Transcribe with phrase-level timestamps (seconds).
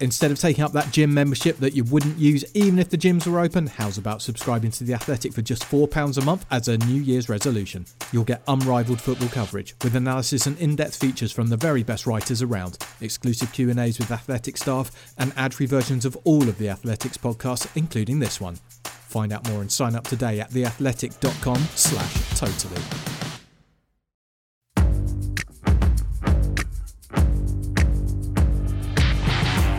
[0.00, 3.26] Instead of taking up that gym membership that you wouldn't use even if the gyms
[3.26, 6.76] were open, how's about subscribing to The Athletic for just £4 a month as a
[6.78, 7.86] New Year's resolution?
[8.12, 12.42] You'll get unrivaled football coverage with analysis and in-depth features from the very best writers
[12.42, 17.68] around, exclusive Q&As with Athletic staff and ad-free versions of all of The Athletic's podcasts
[17.74, 18.56] including this one.
[18.84, 23.25] Find out more and sign up today at theathletic.com slash totally.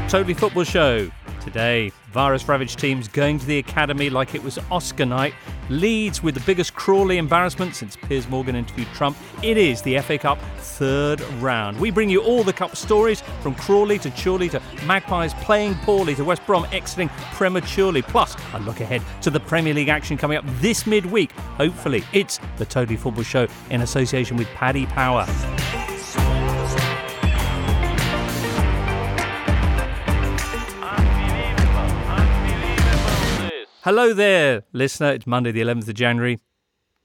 [0.09, 1.11] Totally Football Show.
[1.41, 5.33] Today, virus ravaged teams going to the academy like it was Oscar night.
[5.69, 9.17] Leeds with the biggest Crawley embarrassment since Piers Morgan interviewed Trump.
[9.44, 11.78] It is the FA Cup third round.
[11.78, 16.16] We bring you all the cup stories from Crawley to Chorley to Magpies playing poorly
[16.16, 18.02] to West Brom exiting prematurely.
[18.02, 21.33] Plus, a look ahead to the Premier League action coming up this midweek.
[21.58, 25.25] Hopefully, it's the Totally Football Show in association with Paddy Power.
[33.88, 35.14] Hello there, listener.
[35.14, 36.42] It's Monday, the 11th of January.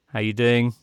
[0.09, 0.75] How are you doing?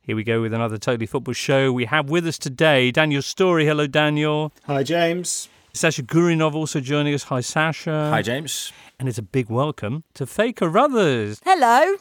[0.00, 1.74] Here we go with another Totally Football show.
[1.74, 3.66] We have with us today Daniel Storey.
[3.66, 4.50] Hello, Daniel.
[4.64, 5.50] Hi, James.
[5.74, 7.24] Sasha Goryunov also joining us.
[7.24, 8.08] Hi, Sasha.
[8.08, 8.72] Hi, James.
[8.98, 11.38] And it's a big welcome to Faye Carruthers.
[11.44, 11.96] Hello.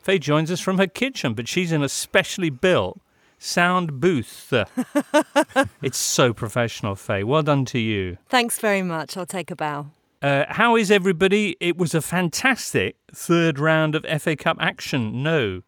[0.00, 3.00] Faye joins us from her kitchen, but she's in a specially built
[3.40, 4.52] sound booth.
[5.82, 7.24] it's so professional, Faye.
[7.24, 8.18] Well done to you.
[8.28, 9.16] Thanks very much.
[9.16, 9.86] I'll take a bow.
[10.22, 11.56] Uh, how is everybody?
[11.58, 15.22] It was a fantastic third round of FA Cup action.
[15.22, 15.62] No.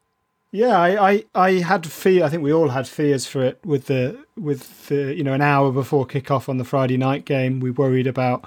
[0.53, 2.25] Yeah, I, I, I had fear.
[2.25, 5.41] I think we all had fears for it with the with the you know an
[5.41, 7.59] hour before kickoff on the Friday night game.
[7.59, 8.45] We worried about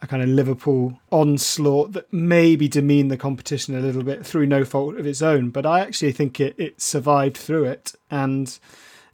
[0.00, 4.64] a kind of Liverpool onslaught that maybe demeaned the competition a little bit through no
[4.64, 5.50] fault of its own.
[5.50, 8.56] But I actually think it it survived through it, and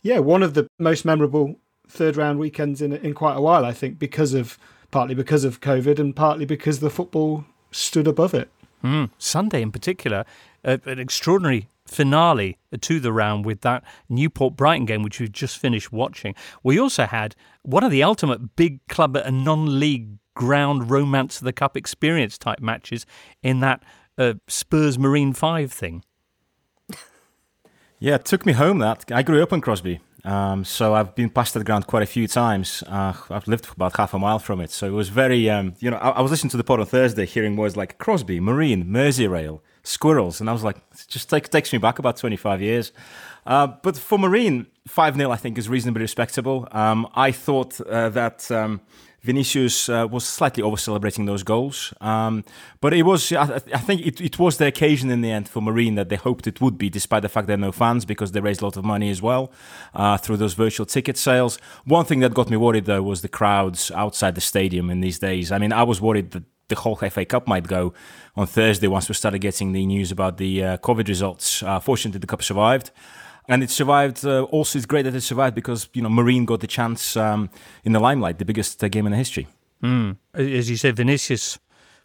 [0.03, 1.57] yeah, one of the most memorable
[1.89, 3.65] third round weekends in in quite a while.
[3.65, 4.59] I think because of
[4.95, 8.49] partly because of COVID and partly because the football stood above it.
[8.85, 9.11] Mm.
[9.19, 10.25] Sunday, in particular,
[10.65, 15.59] uh, an extraordinary finale to the round with that Newport Brighton game, which we've just
[15.59, 16.37] finished watching.
[16.63, 21.45] We also had one of the ultimate big club and non league ground romance of
[21.45, 23.05] the cup experience type matches
[23.43, 23.83] in that
[24.17, 26.05] uh, Spurs Marine 5 thing.
[27.99, 29.11] yeah, it took me home that.
[29.11, 29.99] I grew up in Crosby.
[30.25, 32.83] Um, so I've been past that ground quite a few times.
[32.87, 35.91] Uh, I've lived about half a mile from it, so it was very, um, you
[35.91, 38.87] know, I, I, was listening to the pod on Thursday, hearing words like Crosby, Marine,
[38.87, 42.91] Merseyrail, squirrels, and I was like, it just take, takes me back about 25 years.
[43.47, 46.69] Uh, but for Marine, 5 0, I think, is reasonably respectable.
[46.73, 48.81] Um, I thought uh, that um,
[49.25, 51.95] Vinicius uh, was slightly over celebrating those goals.
[52.03, 52.45] Um,
[52.83, 55.63] but it was, I, I think it, it, was the occasion in the end for
[55.63, 58.33] Marine that they hoped it would be, despite the fact there are no fans, because
[58.33, 59.51] they raised a lot of money as well
[59.95, 61.57] uh, through those virtual ticket sales.
[61.87, 65.19] One thing that got me worried, though, was the crowds outside the stadium in these
[65.19, 65.51] days.
[65.51, 67.95] I mean, I was worried that the whole FA Cup might go
[68.37, 71.63] on Thursday once we started getting the news about the uh, COVID results.
[71.63, 72.91] Uh, fortunately, the Cup survived
[73.49, 74.25] and it survived.
[74.25, 77.51] Uh, also, it's great that it survived because you know Marine got the chance um,
[77.85, 79.49] in the limelight, the biggest uh, game in the history.
[79.83, 80.17] Mm.
[80.35, 81.59] As you say, Vinicius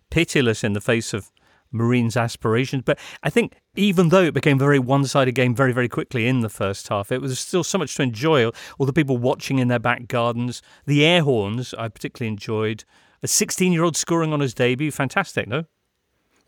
[0.09, 1.31] pitiless in the face of
[1.71, 5.87] Marine's aspirations, but I think even though it became a very one-sided game very, very
[5.87, 8.49] quickly in the first half, it was still so much to enjoy.
[8.77, 12.85] All the people watching in their back gardens, the air horns, I particularly enjoyed.
[13.21, 15.65] A 16-year-old scoring on his debut, fantastic, no?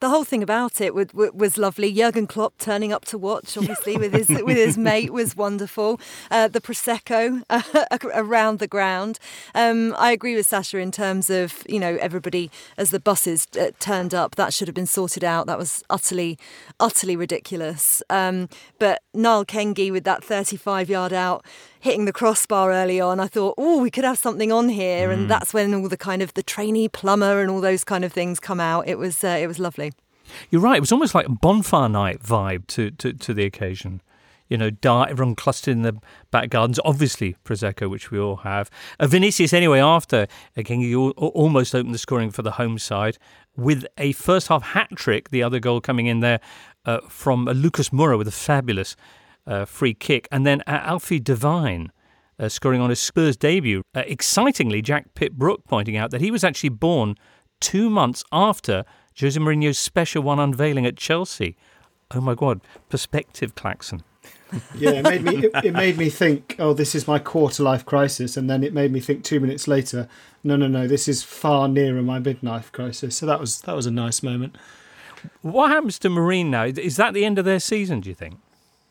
[0.02, 1.94] The whole thing about it was, was lovely.
[1.94, 6.02] Jurgen Klopp turning up to watch, obviously with his with his mate, was wonderful.
[6.32, 7.62] Uh, the prosecco uh,
[8.16, 9.20] around the ground.
[9.54, 12.50] Um, I agree with Sasha in terms of you know everybody
[12.80, 14.38] as the buses uh, turned up.
[14.38, 15.46] That should have been sorted out.
[15.46, 16.40] That was utterly
[16.80, 18.02] utterly ridiculous.
[18.10, 18.50] Um,
[18.80, 21.46] but Neil Kengni with that 35 yard out
[21.82, 25.14] hitting the crossbar early on, I thought, oh, we could have something on here, mm.
[25.14, 28.14] and that's when all the kind of the trainee plumber and all those kind of
[28.14, 28.88] things come out.
[28.88, 29.92] It was uh, it was lovely.
[30.50, 30.78] You're right.
[30.78, 34.02] It was almost like a bonfire night vibe to to, to the occasion.
[34.48, 35.98] You know, everyone clustered in the
[36.30, 36.78] back gardens.
[36.84, 38.70] Obviously, prosecco, which we all have.
[39.00, 43.18] Uh, Vinicius, anyway, after again, he almost opened the scoring for the home side
[43.56, 45.30] with a first half hat trick.
[45.30, 46.42] The other goal coming in there
[46.86, 48.98] uh, from uh, Lucas Moura with a fabulous
[49.48, 50.28] uh, free kick.
[50.32, 51.92] And then uh, Alfie Devine.
[52.40, 53.84] Uh, scoring on his Spurs debut.
[53.94, 57.16] Uh, excitingly, Jack Pitt-Brooke pointing out that he was actually born
[57.60, 58.84] two months after
[59.20, 61.56] Jose Mourinho's special one unveiling at Chelsea.
[62.10, 64.04] Oh my God, perspective, Claxon.
[64.76, 67.86] yeah, it made me it, it, made me think, oh, this is my quarter life
[67.86, 70.10] crisis, and then it made me think two minutes later,
[70.44, 73.16] no, no, no, this is far nearer my midlife crisis.
[73.16, 74.58] So that was that was a nice moment.
[75.42, 76.66] What happens to Marine now?
[76.66, 78.02] Is that the end of their season?
[78.02, 78.40] Do you think?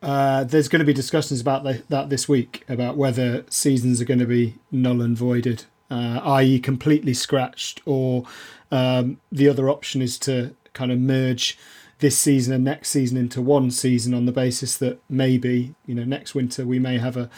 [0.03, 4.07] Uh, there's going to be discussions about the, that this week about whether seasons are
[4.07, 8.25] going to be null and voided, uh, i.e., completely scratched, or
[8.71, 11.59] um, the other option is to kind of merge
[11.99, 16.05] this season and next season into one season on the basis that maybe you know
[16.05, 17.29] next winter we may have a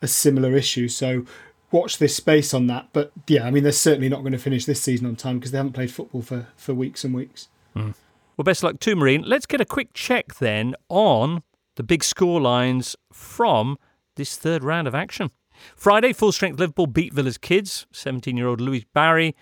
[0.00, 0.88] a similar issue.
[0.88, 1.24] So
[1.72, 2.88] watch this space on that.
[2.92, 5.50] But yeah, I mean they're certainly not going to finish this season on time because
[5.50, 7.48] they haven't played football for for weeks and weeks.
[7.74, 7.94] Mm.
[8.36, 9.22] Well, best luck to Marine.
[9.22, 11.42] Let's get a quick check then on
[11.76, 13.78] the big score lines from
[14.16, 15.30] this third round of action.
[15.76, 17.86] Friday, full strength Liverpool beat Villa's kids.
[17.92, 19.34] 17 year old Louie Barry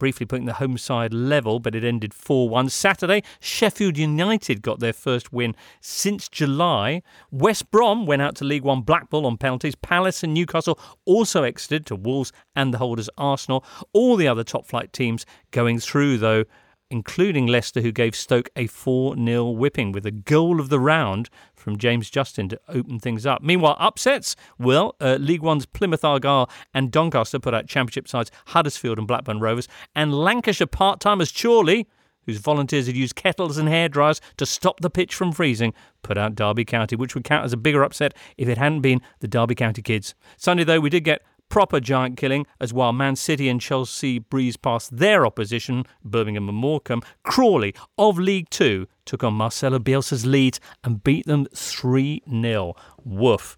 [0.00, 2.70] briefly putting the home side level, but it ended 4 1.
[2.70, 7.02] Saturday, Sheffield United got their first win since July.
[7.30, 9.76] West Brom went out to League One Blackpool on penalties.
[9.76, 13.64] Palace and Newcastle also exited to Wolves and the holders Arsenal.
[13.92, 16.44] All the other top flight teams going through, though
[16.90, 21.30] including Leicester, who gave Stoke a 4 0 whipping with a goal of the round
[21.54, 23.42] from James Justin to open things up.
[23.42, 24.34] Meanwhile, upsets?
[24.58, 29.40] Well, uh, League One's Plymouth Argyle and Doncaster put out Championship sides Huddersfield and Blackburn
[29.40, 31.86] Rovers, and Lancashire part timers Chorley.
[32.26, 35.72] Whose volunteers had used kettles and hairdryers to stop the pitch from freezing,
[36.02, 39.00] put out Derby County, which would count as a bigger upset if it hadn't been
[39.20, 40.14] the Derby County kids.
[40.36, 44.62] Sunday, though, we did get proper giant killing, as while Man City and Chelsea breezed
[44.62, 50.60] past their opposition, Birmingham and Morecambe, Crawley of League Two took on Marcelo Bielsa's Leeds
[50.82, 52.74] and beat them 3 0.
[53.04, 53.56] Woof.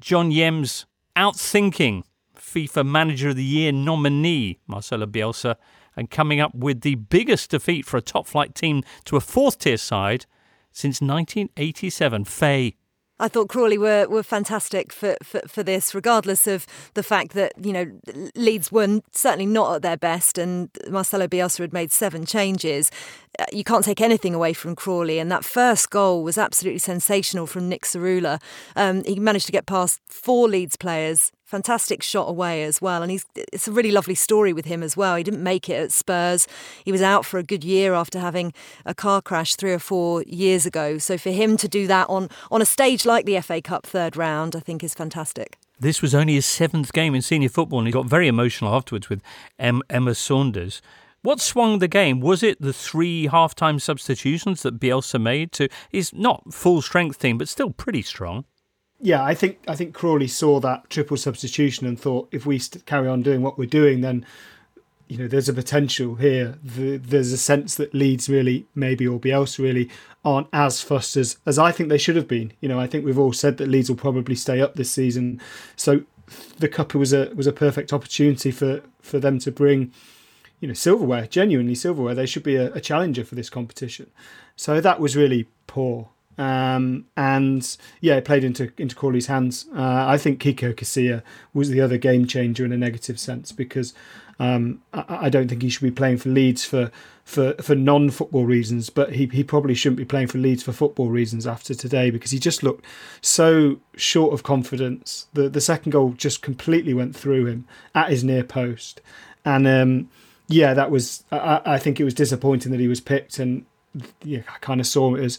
[0.00, 0.84] John Yems
[1.16, 2.04] outthinking
[2.36, 5.56] FIFA Manager of the Year nominee, Marcelo Bielsa,
[5.96, 9.58] and coming up with the biggest defeat for a top flight team to a fourth
[9.58, 10.26] tier side
[10.72, 12.24] since 1987.
[12.24, 12.76] Faye.
[13.22, 17.52] I thought Crawley were, were fantastic for, for, for, this, regardless of the fact that,
[17.56, 17.86] you know,
[18.34, 22.90] Leeds were certainly not at their best and Marcelo Bielsa had made seven changes.
[23.38, 25.20] Uh, you can't take anything away from Crawley.
[25.20, 28.42] And that first goal was absolutely sensational from Nick Tsaroulla.
[28.74, 33.02] Um, he managed to get past four Leeds players fantastic shot away as well.
[33.02, 35.16] And he's it's a really lovely story with him as well.
[35.16, 36.48] He didn't make it at Spurs.
[36.82, 38.54] He was out for a good year after having
[38.86, 40.96] a car crash three or four years ago.
[40.96, 44.16] So for him to do that on on a stage like the FA Cup third
[44.16, 45.58] round, I think is fantastic.
[45.78, 49.10] This was only his seventh game in senior football, and he got very emotional afterwards
[49.10, 49.20] with
[49.58, 50.80] Emma Saunders.
[51.20, 52.20] What swung the game?
[52.20, 57.36] Was it the three half-time substitutions that Bielsa made to his not full strength team,
[57.36, 58.44] but still pretty strong?
[59.02, 63.08] Yeah, I think I think Crawley saw that triple substitution and thought if we carry
[63.08, 64.24] on doing what we're doing, then
[65.08, 66.56] you know there's a potential here.
[66.62, 69.90] there's a sense that Leeds really, maybe or Bielsa really,
[70.24, 72.52] aren't as fussed as as I think they should have been.
[72.60, 75.40] You know, I think we've all said that Leeds will probably stay up this season,
[75.74, 76.04] so
[76.58, 79.92] the cup was a was a perfect opportunity for for them to bring.
[80.60, 82.14] You know, silverware, genuinely silverware.
[82.14, 84.12] They should be a, a challenger for this competition.
[84.54, 86.10] So that was really poor.
[86.38, 89.66] Um, and yeah, it played into into Crawley's hands.
[89.74, 93.92] Uh, I think Kiko Casilla was the other game changer in a negative sense because
[94.38, 96.90] um, I, I, don't think he should be playing for Leeds for
[97.24, 100.72] for, for non football reasons, but he, he probably shouldn't be playing for Leeds for
[100.72, 102.84] football reasons after today because he just looked
[103.20, 105.26] so short of confidence.
[105.34, 109.00] The the second goal just completely went through him at his near post,
[109.44, 110.10] and um,
[110.48, 113.64] yeah, that was I, I think it was disappointing that he was picked, and
[114.24, 115.38] yeah, I kind of saw it as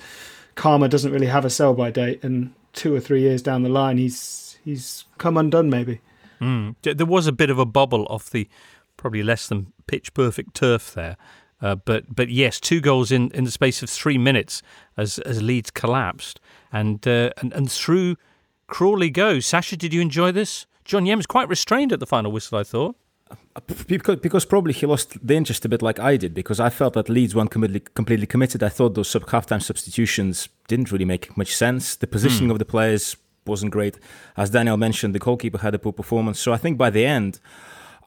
[0.55, 3.69] Karma doesn't really have a sell by date, and two or three years down the
[3.69, 6.01] line, he's he's come undone maybe.
[6.41, 6.75] Mm.
[6.81, 8.47] There was a bit of a bubble off the
[8.97, 11.17] probably less than pitch perfect turf there.
[11.61, 14.61] Uh, but but yes, two goals in, in the space of three minutes
[14.97, 16.39] as as Leeds collapsed,
[16.71, 18.17] and uh, and and through
[18.67, 19.45] Crawley goes.
[19.45, 20.65] Sasha, did you enjoy this?
[20.83, 22.97] John Yems quite restrained at the final whistle, I thought
[23.87, 26.93] because, because probably he lost the interest a bit like I did because I felt
[26.93, 28.63] that Leeds weren't completely, completely committed.
[28.63, 31.95] I thought those sub halftime substitutions didn't really make much sense.
[31.95, 32.53] The positioning mm.
[32.53, 33.15] of the players
[33.45, 33.97] wasn't great.
[34.37, 36.39] As Daniel mentioned, the goalkeeper had a poor performance.
[36.39, 37.39] So I think by the end,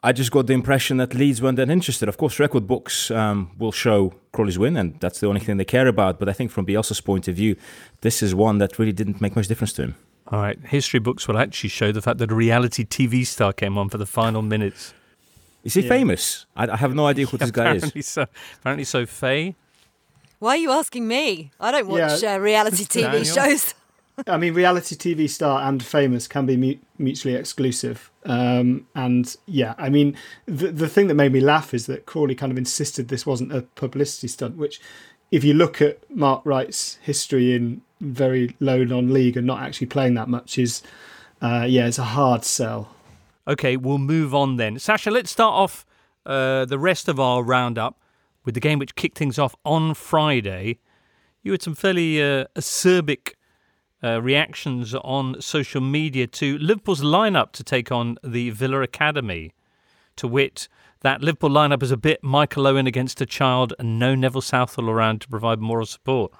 [0.02, 2.08] I just got the impression that Leeds weren't that interested.
[2.08, 5.64] Of course, record books um, will show Crawley's win, and that's the only thing they
[5.64, 6.18] care about.
[6.18, 7.56] But I think from Bielsa's point of view,
[8.02, 9.94] this is one that really didn't make much difference to him.
[10.28, 13.78] All right, history books will actually show the fact that a reality TV star came
[13.78, 14.92] on for the final minutes.
[15.66, 15.88] Is he yeah.
[15.88, 16.46] famous?
[16.54, 18.06] I, I, have no idea who this guy is.
[18.06, 18.26] So,
[18.60, 19.04] apparently so.
[19.04, 19.56] Faye.
[20.38, 21.50] Why are you asking me?
[21.58, 22.34] I don't watch yeah.
[22.34, 23.24] uh, reality TV Daniel?
[23.24, 23.74] shows.
[24.28, 28.12] I mean, reality TV star and famous can be mu- mutually exclusive.
[28.24, 32.36] Um, and yeah, I mean, the the thing that made me laugh is that Crawley
[32.36, 34.80] kind of insisted this wasn't a publicity stunt, which,
[35.32, 40.14] if you look at Mark Wright's history in very low non-league and not actually playing
[40.14, 40.80] that much, is
[41.42, 42.95] uh, yeah, it's a hard sell.
[43.48, 44.78] Okay, we'll move on then.
[44.78, 45.86] Sasha, let's start off
[46.24, 48.00] uh, the rest of our roundup
[48.44, 50.78] with the game which kicked things off on Friday.
[51.42, 53.34] You had some fairly uh, acerbic
[54.02, 59.52] uh, reactions on social media to Liverpool's lineup to take on the Villa Academy.
[60.16, 60.68] To wit,
[61.02, 64.90] that Liverpool lineup is a bit Michael Owen against a child and no Neville Southall
[64.90, 66.32] around to provide moral support.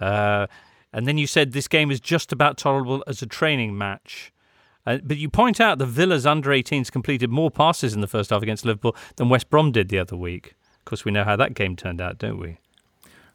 [0.00, 0.46] Uh,
[0.92, 4.32] and then you said this game is just about tolerable as a training match.
[4.86, 8.30] Uh, but you point out the Villa's under 18s completed more passes in the first
[8.30, 10.54] half against Liverpool than West Brom did the other week.
[10.78, 12.58] Of course, we know how that game turned out, don't we?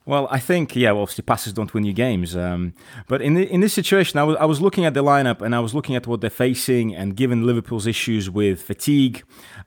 [0.06, 0.92] Well, I think yeah.
[0.92, 2.36] Well, obviously, passes don't win you games.
[2.36, 2.74] Um,
[3.08, 5.54] but in the, in this situation, I was I was looking at the lineup and
[5.54, 9.24] I was looking at what they're facing, and given Liverpool's issues with fatigue,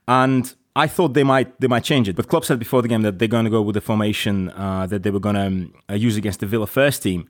[0.08, 2.16] and I thought they might they might change it.
[2.16, 4.86] But Klopp said before the game that they're going to go with the formation uh,
[4.86, 7.28] that they were going to um, uh, use against the Villa first team.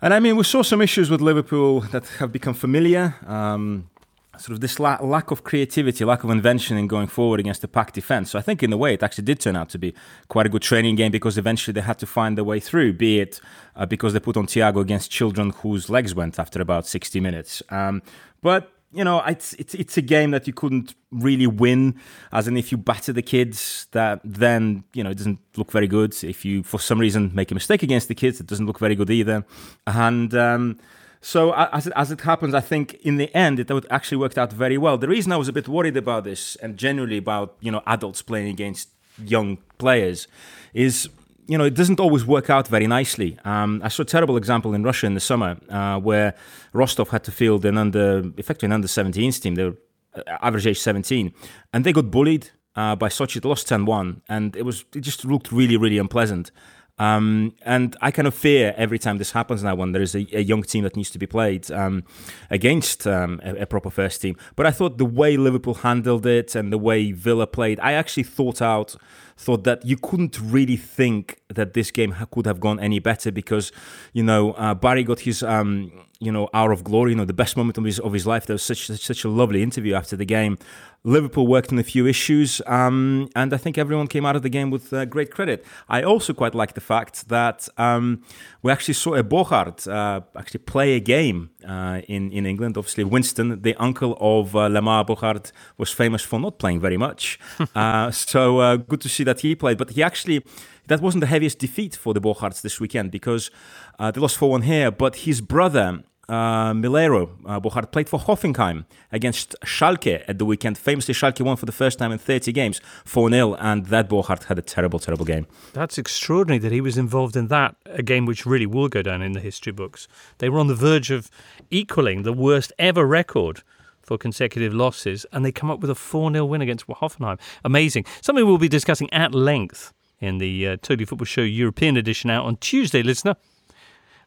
[0.00, 3.16] And I mean, we saw some issues with Liverpool that have become familiar.
[3.26, 3.90] Um,
[4.36, 7.68] sort of this la- lack of creativity, lack of invention in going forward against the
[7.68, 8.30] pack defense.
[8.30, 9.94] So I think in a way it actually did turn out to be
[10.28, 13.18] quite a good training game because eventually they had to find their way through, be
[13.18, 13.40] it
[13.74, 17.62] uh, because they put on Thiago against children whose legs went after about 60 minutes.
[17.70, 18.02] Um,
[18.40, 22.00] but you know, it's, it's it's a game that you couldn't really win.
[22.32, 25.86] As in, if you batter the kids, that then you know it doesn't look very
[25.86, 26.14] good.
[26.24, 28.94] If you, for some reason, make a mistake against the kids, it doesn't look very
[28.94, 29.44] good either.
[29.86, 30.78] And um,
[31.20, 34.52] so as it, as it happens, I think in the end it actually worked out
[34.52, 34.96] very well.
[34.96, 38.22] The reason I was a bit worried about this and generally about you know adults
[38.22, 38.88] playing against
[39.22, 40.28] young players
[40.72, 41.08] is
[41.48, 43.38] you know it doesn't always work out very nicely.
[43.44, 46.34] Um, I saw a terrible example in Russia in the summer uh, where
[46.72, 49.54] Rostov had to field an under effectively an under 17s team.
[49.54, 49.76] They were
[50.14, 51.32] uh, average age 17,
[51.72, 53.40] and they got bullied uh, by Sochi.
[53.40, 56.52] They lost 10-1, and it was it just looked really really unpleasant.
[56.98, 60.26] Um, and I kind of fear every time this happens now when there is a,
[60.32, 62.04] a young team that needs to be played um,
[62.50, 64.36] against um, a, a, proper first team.
[64.56, 68.24] But I thought the way Liverpool handled it and the way Villa played, I actually
[68.24, 68.96] thought out
[69.36, 73.70] thought that you couldn't really think that this game could have gone any better because,
[74.12, 77.32] you know, uh, Barry got his, um, you know, hour of glory, you know, the
[77.32, 78.46] best moment of his of his life.
[78.46, 80.58] There was such such a lovely interview after the game.
[81.04, 84.48] Liverpool worked on a few issues, um, and I think everyone came out of the
[84.48, 85.64] game with uh, great credit.
[85.88, 88.22] I also quite like the fact that um,
[88.62, 92.76] we actually saw a Bogarde uh, actually play a game uh, in in England.
[92.76, 97.38] Obviously, Winston, the uncle of uh, Lamar Bogarde, was famous for not playing very much.
[97.74, 100.42] Uh, so uh, good to see that he played, but he actually
[100.88, 103.50] that wasn't the heaviest defeat for the Bogardes this weekend because
[103.98, 104.90] uh, they lost 4 1 here.
[104.90, 110.78] But his brother, uh, Melayro uh, Bogarde, played for Hoffenheim against Schalke at the weekend.
[110.78, 114.44] Famously, Schalke won for the first time in 30 games 4 0, and that Bogarde
[114.44, 115.46] had a terrible, terrible game.
[115.74, 119.22] That's extraordinary that he was involved in that, a game which really will go down
[119.22, 120.08] in the history books.
[120.38, 121.30] They were on the verge of
[121.70, 123.62] equaling the worst ever record
[124.02, 127.38] for consecutive losses, and they come up with a 4 0 win against Hoffenheim.
[127.62, 128.06] Amazing.
[128.22, 132.44] Something we'll be discussing at length in the uh, Totally Football Show European edition out
[132.44, 133.36] on Tuesday, listener,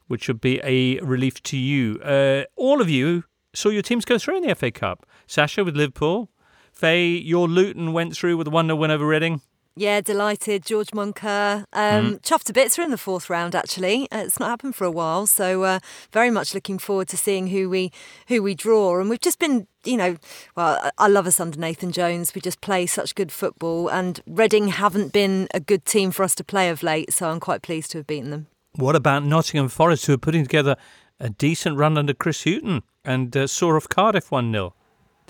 [0.07, 1.99] which would be a relief to you.
[2.01, 5.05] Uh, all of you saw your teams go through in the FA Cup.
[5.27, 6.29] Sasha with Liverpool.
[6.71, 9.41] Faye, your Luton went through with a 1 0 win over Reading.
[9.75, 10.65] Yeah, delighted.
[10.65, 11.65] George Moncur.
[11.71, 12.21] Um, mm.
[12.21, 12.77] Chuffed to bits.
[12.77, 14.07] We're in the fourth round, actually.
[14.11, 15.79] Uh, it's not happened for a while, so uh,
[16.11, 17.91] very much looking forward to seeing who we
[18.27, 18.99] who we draw.
[18.99, 20.17] And we've just been, you know,
[20.57, 22.35] well, I love us under Nathan Jones.
[22.35, 26.35] We just play such good football, and Reading haven't been a good team for us
[26.35, 28.47] to play of late, so I'm quite pleased to have beaten them.
[28.75, 30.75] What about Nottingham Forest, who are putting together
[31.19, 34.73] a decent run under Chris Hughton and uh, saw off Cardiff 1 0?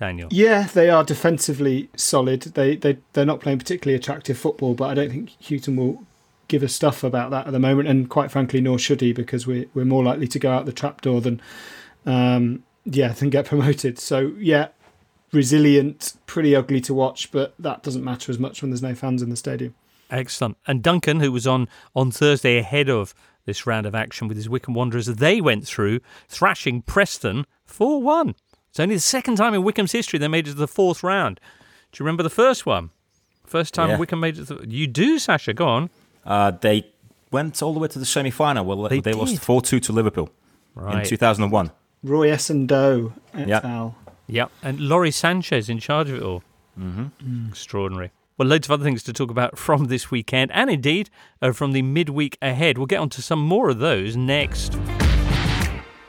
[0.01, 0.29] Daniel?
[0.31, 2.41] Yeah, they are defensively solid.
[2.41, 6.03] They they they're not playing particularly attractive football, but I don't think Hughton will
[6.47, 7.87] give a stuff about that at the moment.
[7.87, 10.73] And quite frankly, nor should he, because we're we're more likely to go out the
[10.73, 11.39] trapdoor than
[12.07, 13.99] um, yeah than get promoted.
[13.99, 14.69] So yeah,
[15.31, 19.21] resilient, pretty ugly to watch, but that doesn't matter as much when there's no fans
[19.21, 19.75] in the stadium.
[20.09, 20.57] Excellent.
[20.65, 23.13] And Duncan, who was on on Thursday ahead of
[23.45, 28.33] this round of action with his Wycombe Wanderers, they went through thrashing Preston 4 1.
[28.71, 31.41] It's only the second time in Wycombe's history they made it to the fourth round.
[31.91, 32.89] Do you remember the first one?
[33.45, 33.97] First time yeah.
[33.97, 34.45] Wycombe made it.
[34.47, 35.53] To the, you do, Sasha.
[35.53, 35.89] Go on.
[36.25, 36.87] Uh, they
[37.31, 38.63] went all the way to the semi-final.
[38.63, 40.29] Well, they, they lost four-two to Liverpool
[40.73, 41.03] right.
[41.03, 41.71] in two thousand and one.
[42.01, 43.65] Roy Essandoh et yep.
[43.65, 43.97] al.
[44.27, 46.41] Yep, and Lawrie Sanchez in charge of it all.
[46.79, 47.05] Mm-hmm.
[47.21, 47.49] Mm.
[47.49, 48.11] Extraordinary.
[48.37, 51.09] Well, loads of other things to talk about from this weekend, and indeed
[51.41, 52.77] uh, from the midweek ahead.
[52.77, 54.79] We'll get on to some more of those next.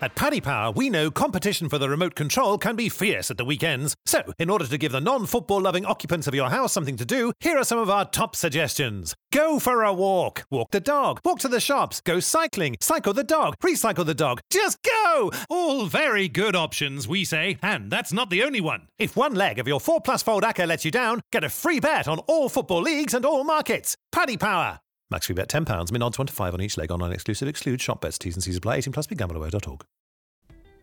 [0.02, 3.44] At Paddy Power, we know competition for the remote control can be fierce at the
[3.44, 3.94] weekends.
[4.04, 7.04] So, in order to give the non football loving occupants of your house something to
[7.04, 9.14] do, here are some of our top suggestions.
[9.30, 10.44] Go for a walk.
[10.50, 11.21] Walk the dog.
[11.25, 12.00] Walk to the shops.
[12.00, 12.75] Go cycling.
[12.80, 13.54] Cycle the dog.
[13.62, 14.40] Recycle the dog.
[14.50, 15.30] Just go!
[15.49, 17.59] All very good options, we say.
[17.62, 18.88] And that's not the only one.
[18.99, 21.78] If one leg of your 4 plus fold acca lets you down, get a free
[21.78, 23.97] bet on all football leagues and all markets.
[24.11, 24.80] Paddy Power.
[25.12, 27.81] Max free bet £10, min odds 1 to 5 on each leg, online exclusive, exclude
[27.81, 29.85] shop bets, T's and C's apply, 18 plus, begambleaware.org.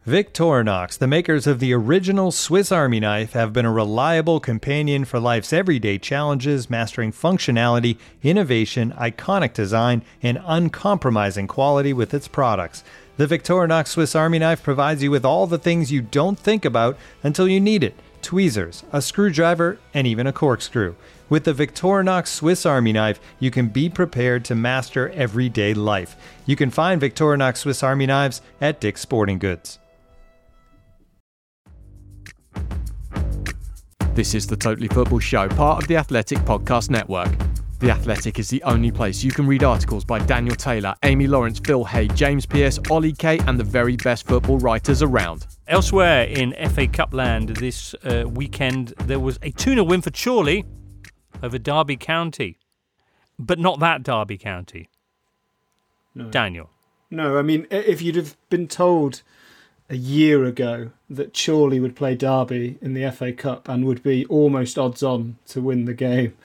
[0.07, 5.19] Victorinox, the makers of the original Swiss Army knife, have been a reliable companion for
[5.19, 12.83] life's everyday challenges, mastering functionality, innovation, iconic design, and uncompromising quality with its products.
[13.17, 16.97] The Victorinox Swiss Army knife provides you with all the things you don't think about
[17.23, 20.93] until you need it tweezers, a screwdriver, and even a corkscrew.
[21.29, 26.15] With the Victorinox Swiss Army knife, you can be prepared to master everyday life.
[26.47, 29.77] You can find Victorinox Swiss Army knives at Dick's Sporting Goods.
[34.15, 37.29] This is the Totally Football Show, part of the Athletic Podcast Network.
[37.77, 41.59] The Athletic is the only place you can read articles by Daniel Taylor, Amy Lawrence,
[41.59, 45.45] Phil Hay, James Pearce, Ollie Kay, and the very best football writers around.
[45.67, 50.09] Elsewhere in FA Cup land this uh, weekend, there was a 2 0 win for
[50.09, 50.65] Chorley
[51.41, 52.57] over Derby County,
[53.37, 54.89] but not that Derby County.
[56.15, 56.29] No.
[56.29, 56.69] Daniel.
[57.11, 59.21] No, I mean, if you'd have been told
[59.89, 64.25] a year ago that Chorley would play Derby in the FA Cup and would be
[64.25, 66.35] almost odds on to win the game,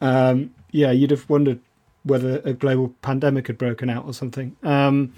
[0.00, 1.60] um, yeah, you'd have wondered
[2.02, 4.56] whether a global pandemic had broken out or something.
[4.62, 5.12] Um,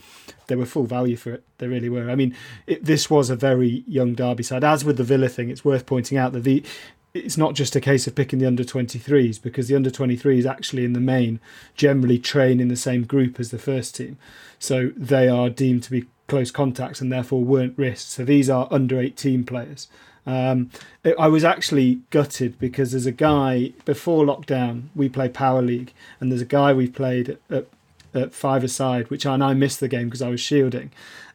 [0.49, 1.45] they were full value for it.
[1.59, 2.11] They really were.
[2.11, 2.35] I mean,
[2.67, 4.65] it, this was a very young Derby side.
[4.65, 6.65] As with the Villa thing, it's worth pointing out that the
[7.13, 10.85] it's not just a case of picking the under 23s because the under 23s actually
[10.85, 11.41] in the main
[11.75, 14.17] generally train in the same group as the first team.
[14.59, 18.69] So they are deemed to be close contacts and therefore weren't risked so these are
[18.71, 19.89] under 18 players.
[20.27, 20.71] Um,
[21.19, 26.31] I was actually gutted because there's a guy before lockdown we play Power League and
[26.31, 27.67] there's a guy we played at, at,
[28.15, 30.93] at five aside which I, and I missed the game because I was shielding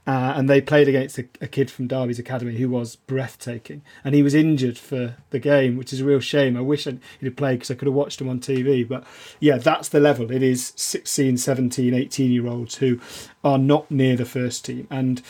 [0.08, 4.14] uh, and they played against a, a, kid from Derby's academy who was breathtaking, and
[4.14, 6.56] he was injured for the game, which is a real shame.
[6.56, 8.88] I wish I'd, he'd have played because I could have watched him on TV.
[8.88, 9.04] But
[9.40, 10.32] yeah, that's the level.
[10.32, 13.00] It is 16, 17, 18 year olds who
[13.44, 15.24] are not near the first team, and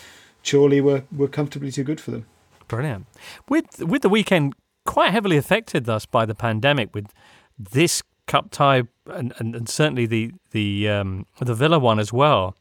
[0.43, 2.25] Chorley were were comfortably too good for them.
[2.67, 3.05] Brilliant.
[3.47, 7.13] With with the weekend quite heavily affected thus by the pandemic, with
[7.57, 12.57] this cup tie and, and, and certainly the the um, the Villa one as well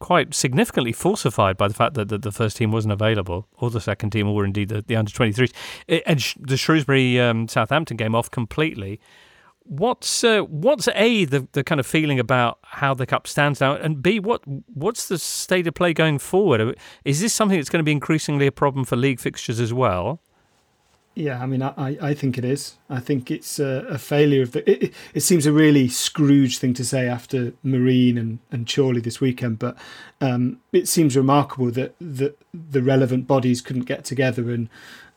[0.00, 3.80] quite significantly falsified by the fact that, that the first team wasn't available, or the
[3.80, 5.52] second team, or indeed the, the under 23s.
[6.06, 8.98] And sh- the Shrewsbury um, Southampton game off completely.
[9.64, 13.74] What's uh, what's a the, the kind of feeling about how the cup stands now,
[13.74, 16.76] and b what what's the state of play going forward?
[17.04, 20.22] Is this something that's going to be increasingly a problem for league fixtures as well?
[21.20, 22.78] Yeah, I mean, I, I think it is.
[22.88, 24.68] I think it's a, a failure of the.
[24.68, 29.20] It, it, seems a really Scrooge thing to say after Marine and, and Chorley this
[29.20, 29.76] weekend, but
[30.22, 34.70] um, it seems remarkable that, that the relevant bodies couldn't get together and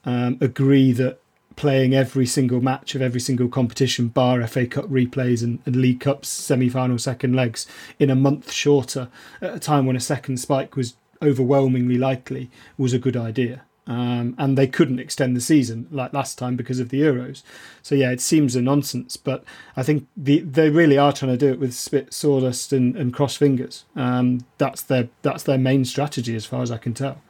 [0.04, 1.22] um, agree that
[1.56, 6.02] playing every single match of every single competition, bar FA Cup replays and, and League
[6.02, 7.66] Cups semi final second legs,
[7.98, 9.08] in a month shorter,
[9.42, 13.62] at a time when a second spike was overwhelmingly likely, was a good idea.
[13.86, 17.44] Um, and they couldn't extend the season like last time because of the Euros.
[17.82, 19.44] So yeah, it seems a nonsense, but
[19.76, 23.14] I think the, they really are trying to do it with spit sawdust and, and
[23.14, 23.84] cross fingers.
[23.94, 27.22] Um, that's their that's their main strategy, as far as I can tell.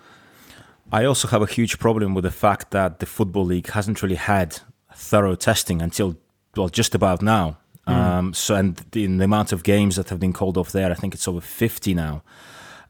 [0.91, 4.13] I also have a huge problem with the fact that the football league hasn't really
[4.13, 4.59] had
[4.93, 6.17] thorough testing until
[6.55, 7.57] well just about now.
[7.87, 7.93] Mm.
[7.93, 10.91] Um, so and the, in the amount of games that have been called off there,
[10.91, 12.21] I think it's over fifty now,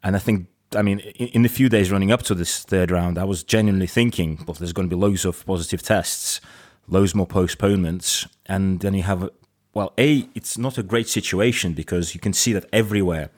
[0.03, 3.17] and I think I mean, in the few days running up to this third round,
[3.17, 6.41] I was genuinely thinking, well, there's going to be loads of positive tests,
[6.87, 9.29] loads more postponements, and then you have,
[9.73, 13.29] well, a, it's not a great situation because you can see that everywhere.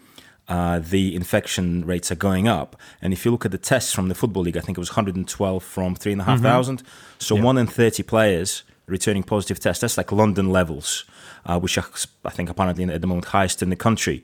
[0.48, 2.76] Uh, the infection rates are going up.
[3.02, 4.92] And if you look at the tests from the Football League, I think it was
[4.92, 6.48] 112 from 3,500.
[6.48, 6.88] Mm-hmm.
[7.18, 7.42] So yeah.
[7.42, 9.82] 1 in 30 players returning positive tests.
[9.82, 11.06] That's like London levels,
[11.46, 11.86] uh, which are,
[12.24, 14.24] I think, apparently at the moment highest in the country.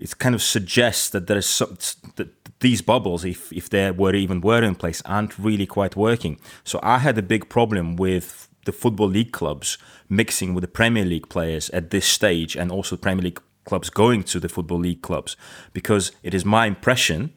[0.00, 1.76] It kind of suggests that there is some,
[2.16, 2.28] that
[2.60, 6.38] these bubbles, if if they were even were in place, aren't really quite working.
[6.64, 11.04] So I had a big problem with the football league clubs mixing with the Premier
[11.04, 15.02] League players at this stage, and also Premier League clubs going to the football league
[15.02, 15.36] clubs,
[15.72, 17.32] because it is my impression,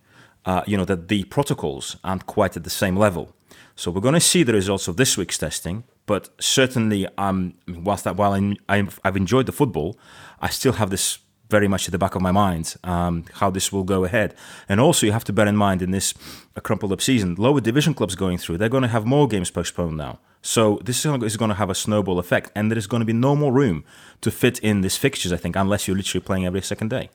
[0.45, 3.35] uh, you know, that the protocols aren't quite at the same level.
[3.75, 8.03] So we're going to see the results of this week's testing, but certainly, um, whilst
[8.03, 8.33] that while
[8.69, 9.99] I, I've enjoyed the football,
[10.39, 11.19] I still have this
[11.51, 14.33] very much at the back of my mind um, how this will go ahead.
[14.67, 16.13] And also, you have to bear in mind in this
[16.55, 19.51] a crumpled up season, lower division clubs going through, they're going to have more games
[19.51, 20.19] postponed now.
[20.41, 23.13] So this is going to have a snowball effect, and there is going to be
[23.13, 23.83] no more room
[24.21, 27.09] to fit in these fixtures, I think, unless you're literally playing every second day.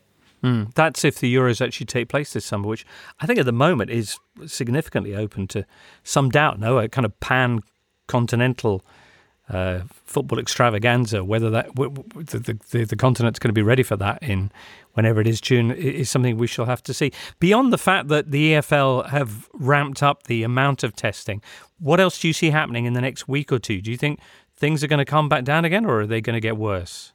[0.44, 2.86] Mm, that's if the Euros actually take place this summer, which
[3.20, 5.66] I think at the moment is significantly open to
[6.04, 6.60] some doubt.
[6.60, 7.62] No, a kind of pan
[8.06, 8.84] continental
[9.48, 11.24] uh, football extravaganza.
[11.24, 14.50] Whether that the, the, the continent's going to be ready for that in
[14.94, 17.12] whenever it is June is something we shall have to see.
[17.38, 21.42] Beyond the fact that the EFL have ramped up the amount of testing,
[21.78, 23.82] what else do you see happening in the next week or two?
[23.82, 24.20] Do you think
[24.56, 27.12] things are going to come back down again, or are they going to get worse?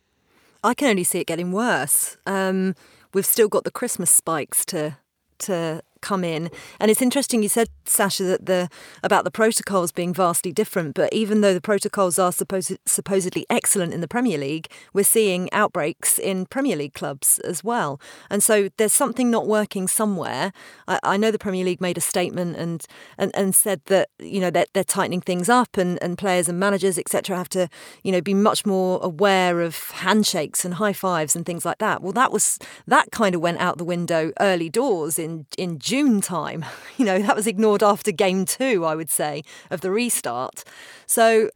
[0.63, 2.17] I can only see it getting worse.
[2.27, 2.75] Um,
[3.13, 4.97] we've still got the Christmas spikes to
[5.39, 6.49] to come in.
[6.79, 8.69] And it's interesting you said, Sasha, that the
[9.03, 10.95] about the protocols being vastly different.
[10.95, 15.51] But even though the protocols are supposed, supposedly excellent in the Premier League, we're seeing
[15.51, 17.99] outbreaks in Premier League clubs as well.
[18.29, 20.51] And so there's something not working somewhere.
[20.87, 22.85] I, I know the Premier League made a statement and
[23.17, 26.59] and, and said that you know they're, they're tightening things up and, and players and
[26.59, 27.67] managers etc have to
[28.03, 32.01] you know be much more aware of handshakes and high fives and things like that.
[32.01, 36.21] Well, that was that kind of went out the window early doors in in June
[36.21, 36.63] time.
[36.97, 40.63] You know, that was ignored after game two, I would say, of the restart.
[41.07, 41.49] So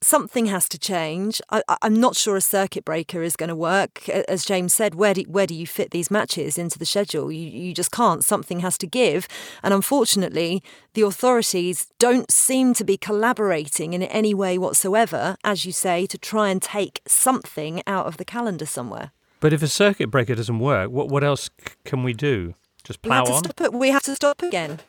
[0.00, 1.42] something has to change.
[1.50, 4.08] I, am not sure a circuit breaker is going to work.
[4.08, 7.30] As James said, where do, where do you fit these matches into the schedule?
[7.30, 8.24] You, you just can't.
[8.24, 9.28] Something has to give.
[9.62, 10.62] And unfortunately,
[10.94, 16.16] the authorities don't seem to be collaborating in any way whatsoever, as you say, to
[16.16, 19.10] try and take something out of the calendar somewhere.
[19.40, 22.54] But if a circuit breaker doesn't work, what, what else c- can we do?
[22.80, 23.44] Just plough we on.
[23.44, 23.72] Stop it.
[23.72, 24.80] We have to stop again.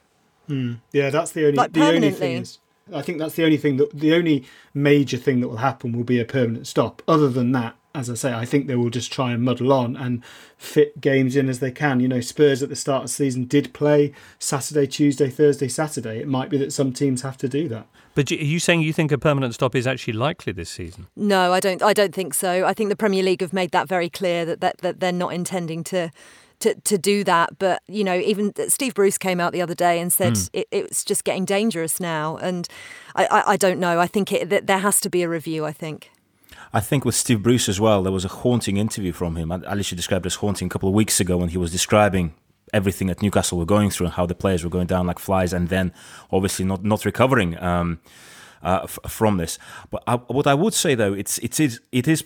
[0.47, 0.73] Hmm.
[0.91, 1.57] Yeah, that's the only.
[1.57, 2.59] Like the only thing is,
[2.93, 6.03] I think that's the only thing that the only major thing that will happen will
[6.03, 7.01] be a permanent stop.
[7.07, 9.95] Other than that, as I say, I think they will just try and muddle on
[9.95, 10.23] and
[10.57, 11.99] fit games in as they can.
[11.99, 16.19] You know, Spurs at the start of the season did play Saturday, Tuesday, Thursday, Saturday.
[16.19, 17.87] It might be that some teams have to do that.
[18.13, 21.07] But are you saying you think a permanent stop is actually likely this season?
[21.15, 21.81] No, I don't.
[21.81, 22.65] I don't think so.
[22.65, 25.33] I think the Premier League have made that very clear that that, that they're not
[25.33, 26.11] intending to
[26.61, 27.59] to, to do that.
[27.59, 30.49] But, you know, even Steve Bruce came out the other day and said mm.
[30.53, 32.37] it, it's just getting dangerous now.
[32.37, 32.67] And
[33.15, 33.99] I, I, I don't know.
[33.99, 36.11] I think it, there has to be a review, I think.
[36.73, 39.51] I think with Steve Bruce as well, there was a haunting interview from him.
[39.51, 42.33] I literally described as haunting a couple of weeks ago when he was describing
[42.73, 45.51] everything that Newcastle were going through and how the players were going down like flies
[45.51, 45.91] and then
[46.31, 47.99] obviously not, not recovering um,
[48.63, 49.59] uh, f- from this.
[49.89, 52.23] But I, what I would say though, it's, it is, it is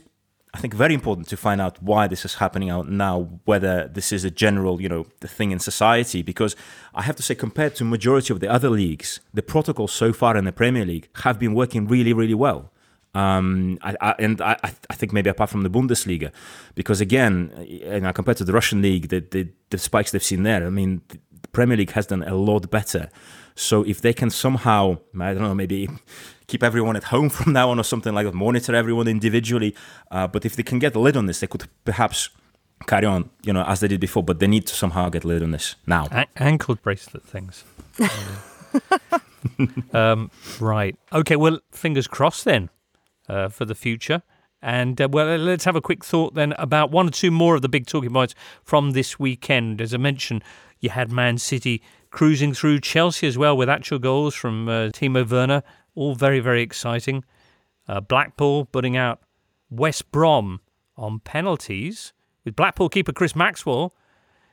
[0.55, 4.13] I think very important to find out why this is happening out now, whether this
[4.13, 6.21] is a general, you know, the thing in society.
[6.21, 6.55] Because
[6.93, 10.37] I have to say, compared to majority of the other leagues, the protocols so far
[10.37, 12.71] in the Premier League have been working really, really well.
[13.13, 14.57] Um, I, I, and I,
[14.89, 16.31] I, think maybe apart from the Bundesliga,
[16.73, 20.43] because again, you know, compared to the Russian league, the, the, the spikes they've seen
[20.43, 23.09] there, I mean, the Premier League has done a lot better.
[23.55, 25.89] So if they can somehow, I don't know, maybe
[26.47, 29.75] keep everyone at home from now on or something like that, monitor everyone individually.
[30.11, 32.29] Uh, but if they can get a lid on this, they could perhaps
[32.87, 34.23] carry on, you know, as they did before.
[34.23, 36.07] But they need to somehow get lid on this now.
[36.37, 37.63] Ankle bracelet things.
[39.93, 40.29] um,
[40.59, 40.95] right.
[41.13, 41.35] Okay.
[41.35, 42.69] Well, fingers crossed then
[43.29, 44.23] uh, for the future.
[44.61, 47.61] And uh, well, let's have a quick thought then about one or two more of
[47.61, 49.79] the big talking points from this weekend.
[49.79, 50.43] As I mentioned,
[50.79, 51.83] you had Man City
[52.15, 55.61] cruising through Chelsea as well with actual goals from uh, Timo Werner
[55.95, 57.25] all very, very exciting.
[57.89, 59.19] Uh, Blackpool putting out
[59.69, 60.61] West Brom
[60.95, 62.13] on penalties,
[62.45, 63.93] with Blackpool keeper Chris Maxwell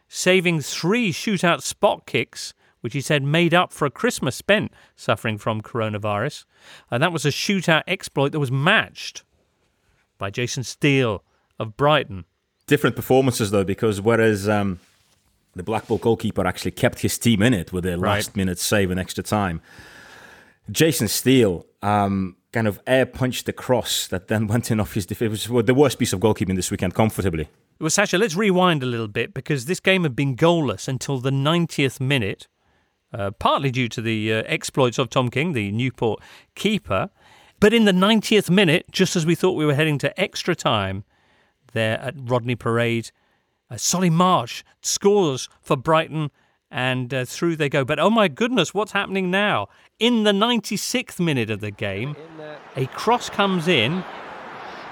[0.09, 5.39] saving three shootout spot kicks, which he said made up for a Christmas spent suffering
[5.39, 6.45] from coronavirus.
[6.91, 9.23] And that was a shootout exploit that was matched
[10.19, 11.23] by Jason Steele
[11.61, 12.25] of Brighton.
[12.67, 14.81] Different performances, though, because whereas um,
[15.55, 18.17] the Blackpool goalkeeper actually kept his team in it with a right.
[18.17, 19.61] last minute save in extra time.
[20.71, 25.07] Jason Steele um, kind of air punched the cross that then went in off his
[25.07, 25.47] defence.
[25.47, 27.49] It was the worst piece of goalkeeping this weekend, comfortably.
[27.81, 31.31] Well, Sasha, let's rewind a little bit because this game had been goalless until the
[31.31, 32.47] 90th minute,
[33.13, 36.23] uh, partly due to the uh, exploits of Tom King, the Newport
[36.55, 37.11] keeper.
[37.59, 41.05] But in the 90th minute, just as we thought we were heading to extra time,
[41.73, 43.11] there at Rodney Parade,
[43.73, 46.31] uh, Solly March scores for Brighton
[46.71, 47.85] and uh, through they go.
[47.85, 49.69] But oh my goodness, what's happening now?
[49.99, 52.17] In the 96th minute of the game,
[52.77, 54.05] a cross comes in.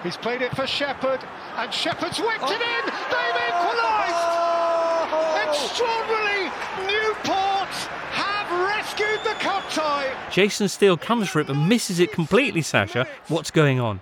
[0.03, 1.21] He's played it for Shepherd,
[1.57, 2.53] and Shepherd's whipped oh.
[2.53, 2.85] it in.
[2.87, 4.14] They've equalised.
[4.16, 5.45] Oh.
[5.47, 6.45] Extraordinarily,
[6.87, 7.69] Newport
[8.12, 10.14] have rescued the cup tie.
[10.31, 12.62] Jason Steele comes for it but misses it completely.
[12.62, 14.01] Sasha, what's going on?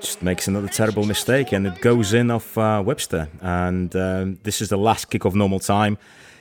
[0.00, 3.28] Just makes another terrible mistake, and it goes in off uh, Webster.
[3.40, 5.98] And um, this is the last kick of normal time.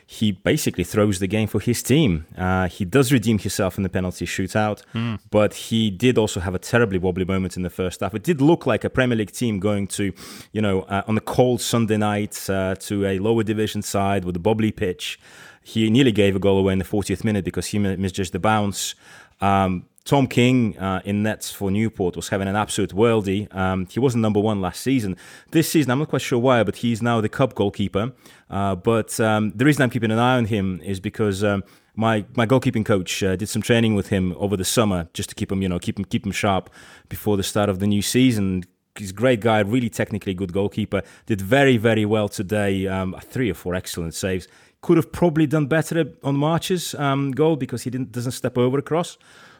[0.09, 2.25] He basically throws the game for his team.
[2.37, 5.19] Uh, he does redeem himself in the penalty shootout, Mm.
[5.31, 8.13] but he did also have a terribly wobbly moment in the first half.
[8.15, 10.13] It did look like a Premier League team going to,
[10.53, 14.35] you know, uh, on a cold Sunday night uh, to a lower division side with
[14.37, 15.19] a bubbly pitch.
[15.61, 18.39] He nearly gave a goal away in the 40th minute because he mi- misjudged the
[18.39, 18.95] bounce.
[19.41, 23.53] Um, Tom King uh, in nets for Newport was having an absolute worldie.
[23.53, 25.17] Um, he wasn't number one last season.
[25.51, 28.13] This season, I'm not quite sure why, but he's now the Cup goalkeeper.
[28.49, 31.61] Uh, but um, the reason I'm keeping an eye on him is because um,
[31.93, 35.35] my my goalkeeping coach uh, did some training with him over the summer just to
[35.35, 36.69] keep him, you know, keep him keep him sharp
[37.09, 38.63] before the start of the new season.
[38.97, 41.01] He's a great guy, really technically good goalkeeper.
[41.25, 42.87] Did very very well today.
[42.87, 44.47] Um, three or four excellent saves.
[44.79, 48.77] Could have probably done better on March's um, goal because he didn't doesn't step over
[48.77, 49.17] across.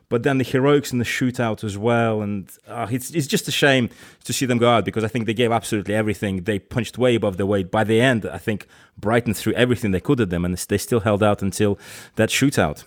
[0.10, 3.52] But then the heroics in the shootout as well, and uh, it's it's just a
[3.52, 3.90] shame
[4.24, 6.44] to see them go out because I think they gave absolutely everything.
[6.44, 7.70] They punched way above their weight.
[7.72, 8.68] By the end, I think
[8.98, 11.78] Brighton threw everything they could at them, and they still held out until
[12.16, 12.86] that shootout.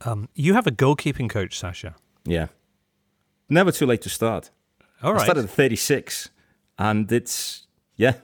[0.00, 1.94] Um, you have a goalkeeping coach, Sasha.
[2.24, 2.46] Yeah,
[3.50, 4.50] never too late to start.
[5.02, 6.30] All I started at 36,
[6.78, 8.14] and it's yeah.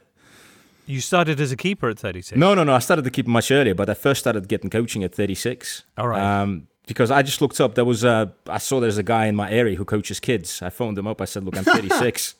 [0.86, 2.38] You started as a keeper at 36.
[2.38, 2.72] No, no, no.
[2.72, 5.84] I started to keep much earlier, but I first started getting coaching at 36.
[5.98, 6.40] All right.
[6.42, 7.74] Um, because I just looked up.
[7.76, 8.32] There was a.
[8.48, 10.60] I saw there's a guy in my area who coaches kids.
[10.62, 11.20] I phoned him up.
[11.20, 12.34] I said, "Look, I'm 36.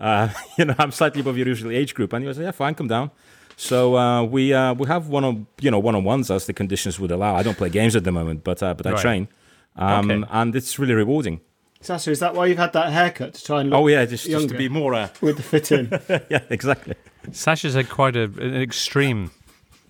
[0.00, 0.28] uh,
[0.58, 2.74] you know, I'm slightly above your usual age group." And he was, like, "Yeah, fine,
[2.74, 3.10] come down."
[3.56, 6.52] So uh, we uh, we have one on you know one on ones as the
[6.52, 7.34] conditions would allow.
[7.36, 9.00] I don't play games at the moment, but uh, but I Right.
[9.00, 9.28] train,
[9.76, 10.24] um, Okay.
[10.30, 11.40] and it's really rewarding.
[11.80, 14.24] Sasha, is that why you've had that haircut to try and look Oh yeah, just,
[14.26, 15.90] just to be more uh, with the fit in?
[16.30, 16.94] yeah, exactly.
[17.30, 19.30] Sasha's had quite a, an extreme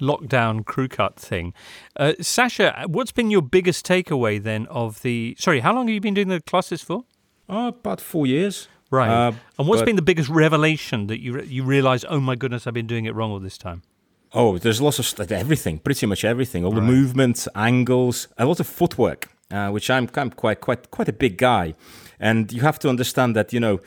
[0.00, 1.54] lockdown crew cut thing.
[1.96, 5.36] Uh, Sasha, what's been your biggest takeaway then of the?
[5.38, 7.04] Sorry, how long have you been doing the classes for?
[7.48, 8.68] Oh, about four years.
[8.90, 9.08] Right.
[9.08, 12.04] Uh, and what's but- been the biggest revelation that you re- you realise?
[12.08, 13.82] Oh my goodness, I've been doing it wrong all this time.
[14.32, 16.64] Oh, there's lots of st- everything, pretty much everything.
[16.64, 21.08] All the movements, angles, a lot of footwork, uh, which I'm, I'm quite quite quite
[21.08, 21.74] a big guy,
[22.18, 23.80] and you have to understand that you know,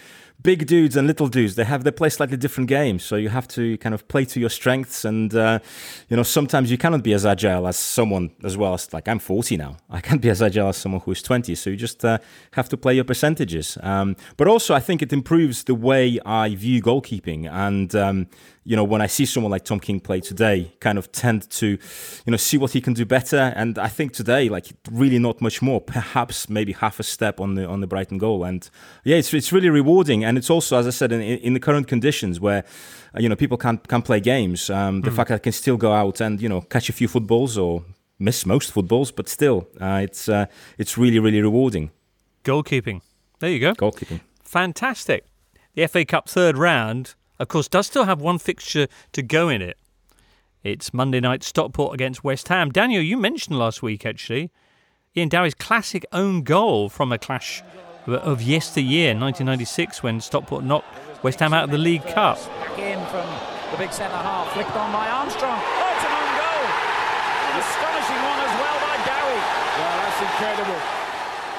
[0.47, 3.49] big dudes and little dudes they have they play slightly different games, so you have
[3.49, 5.59] to kind of play to your strengths, and uh,
[6.07, 9.19] you know sometimes you cannot be as agile as someone as well as like I'm
[9.19, 9.75] 40 now.
[9.89, 12.19] I can't be as agile as someone who is 20, so you just uh,
[12.51, 13.77] have to play your percentages.
[13.83, 18.27] Um, but also, I think it improves the way I view goalkeeping, and um,
[18.67, 21.67] you know, when I see someone like Tom King play today, kind of tend to,
[21.67, 23.53] you know, see what he can do better.
[23.55, 25.79] And I think today, like, really not much more.
[25.79, 28.43] Perhaps maybe half a step on the on the Brighton goal.
[28.43, 28.69] And
[29.05, 30.25] yeah, it's it's really rewarding.
[30.25, 32.63] And it's also, as I said, in, in the current conditions where,
[33.15, 34.69] uh, you know, people can't can't play games.
[34.69, 35.15] Um, the Mm.
[35.15, 37.83] fact that I can still go out and you know catch a few footballs or
[38.19, 40.45] miss most footballs, but still, uh, it's uh,
[40.77, 41.91] it's really really rewarding.
[42.43, 43.01] Goalkeeping.
[43.39, 43.73] There you go.
[43.73, 44.21] Goalkeeping.
[44.43, 45.25] Fantastic.
[45.75, 49.61] The FA Cup third round, of course, does still have one fixture to go in
[49.61, 49.77] it.
[50.63, 52.71] It's Monday night Stockport against West Ham.
[52.71, 54.49] Daniel, you mentioned last week actually
[55.15, 57.61] Ian Dowie's classic own goal from a clash
[58.07, 60.87] of yesteryear, 1996, when Stockport knocked
[61.23, 62.37] West Ham out of the League Cup.
[62.37, 63.27] Back in from
[63.71, 65.59] the big centre half, flicked on by Armstrong.
[65.59, 66.63] Oh, it's an own goal!
[67.47, 69.43] An astonishing one as well by Dowie.
[69.77, 70.81] Well, that's incredible.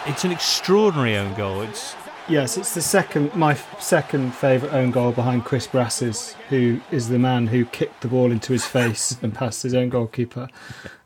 [0.06, 1.60] It's an extraordinary own goal.
[1.62, 1.94] It's
[2.28, 7.18] Yes, it's the second my second favourite own goal behind Chris Brass's, who is the
[7.18, 10.50] man who kicked the ball into his face and passed his own goalkeeper,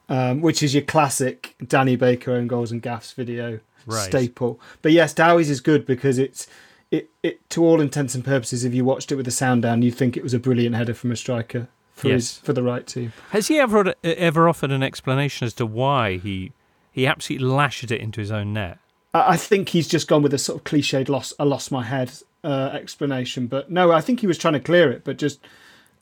[0.08, 4.02] um, which is your classic Danny Baker own goals and gaffs video Right.
[4.04, 4.60] staple.
[4.82, 6.46] But yes, Dowie's is good because it's
[6.90, 8.64] it, it to all intents and purposes.
[8.64, 10.94] If you watched it with the sound down, you'd think it was a brilliant header
[10.94, 12.14] from a striker for Yes.
[12.14, 13.12] his for the right team.
[13.30, 16.52] Has he ever ever offered an explanation as to why he
[16.90, 18.78] he absolutely lashed it into his own net?
[19.14, 22.12] I think he's just gone with a sort of cliched "lost, I lost my head"
[22.44, 23.46] uh, explanation.
[23.46, 25.40] But no, I think he was trying to clear it, but just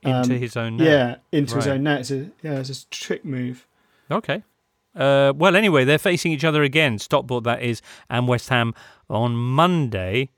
[0.03, 0.87] Into um, his own net.
[0.87, 2.01] Yeah, into his own net.
[2.01, 3.67] It's a, yeah, it's a trick move.
[4.11, 4.43] Okay.
[4.95, 6.99] Uh, well, anyway, they're facing each other again.
[6.99, 8.75] Stockport, that is, and West Ham
[9.09, 10.31] on Monday.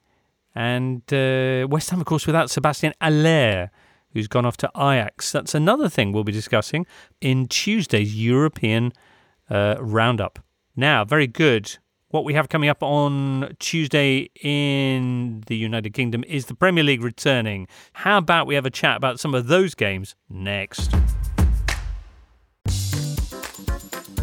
[0.54, 3.70] And uh, West Ham, of course, without Sebastien Haller,
[4.12, 5.32] who's gone off to Ajax.
[5.32, 6.86] That's another thing we'll be discussing
[7.20, 8.92] in Tuesday's European
[9.48, 10.38] uh, roundup.
[10.76, 11.78] Now, very good.
[12.08, 17.02] What we have coming up on Tuesday in the United Kingdom is the Premier League
[17.02, 17.66] returning.
[17.94, 20.94] How about we have a chat about some of those games next?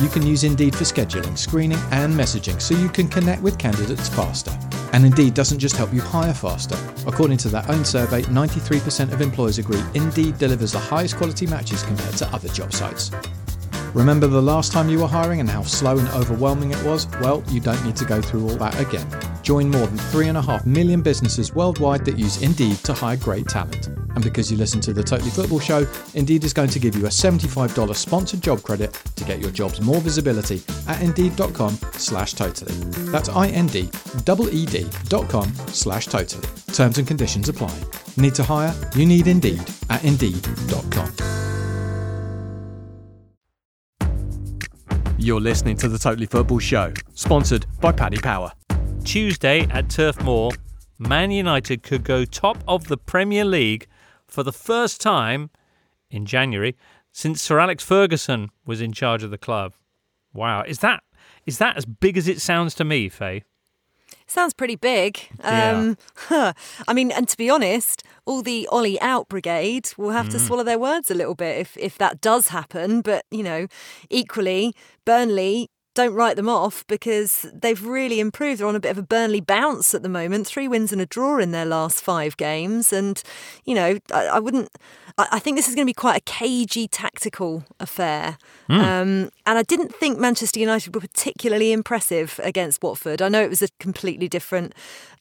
[0.00, 4.08] You can use Indeed for scheduling, screening, and messaging so you can connect with candidates
[4.08, 4.56] faster.
[4.92, 6.78] And Indeed doesn't just help you hire faster.
[7.06, 11.82] According to their own survey, 93% of employers agree Indeed delivers the highest quality matches
[11.82, 13.10] compared to other job sites.
[13.96, 17.08] Remember the last time you were hiring and how slow and overwhelming it was?
[17.22, 19.08] Well, you don't need to go through all that again.
[19.40, 23.86] Join more than 3.5 million businesses worldwide that use Indeed to hire great talent.
[23.86, 27.06] And because you listen to the Totally Football Show, Indeed is going to give you
[27.06, 32.74] a $75 sponsored job credit to get your jobs more visibility at Indeed.com slash totally.
[33.10, 36.48] That's I-N-D-E-E-D dot com slash totally.
[36.74, 37.74] Terms and conditions apply.
[38.18, 38.74] Need to hire?
[38.94, 41.14] You need Indeed at Indeed.com.
[45.18, 48.52] You're listening to the Totally Football Show, sponsored by Paddy Power.
[49.02, 50.50] Tuesday at Turf Moor,
[50.98, 53.86] Man United could go top of the Premier League
[54.28, 55.48] for the first time
[56.10, 56.76] in January
[57.12, 59.72] since Sir Alex Ferguson was in charge of the club.
[60.34, 61.02] Wow, is that
[61.46, 63.42] is that as big as it sounds to me, Faye?
[64.28, 65.20] Sounds pretty big.
[65.42, 66.52] Um, huh.
[66.88, 70.46] I mean, and to be honest, all the Ole out brigade will have to Mm.
[70.46, 73.02] swallow their words a little bit if, if that does happen.
[73.02, 73.68] But, you know,
[74.10, 78.60] equally, Burnley don't write them off because they've really improved.
[78.60, 80.46] They're on a bit of a Burnley bounce at the moment.
[80.46, 82.92] Three wins and a draw in their last five games.
[82.92, 83.20] And,
[83.64, 84.68] you know, I, I wouldn't.
[85.18, 88.36] I, I think this is going to be quite a cagey tactical affair.
[88.68, 88.78] Mm.
[88.78, 93.22] Um, and I didn't think Manchester United were particularly impressive against Watford.
[93.22, 94.74] I know it was a completely different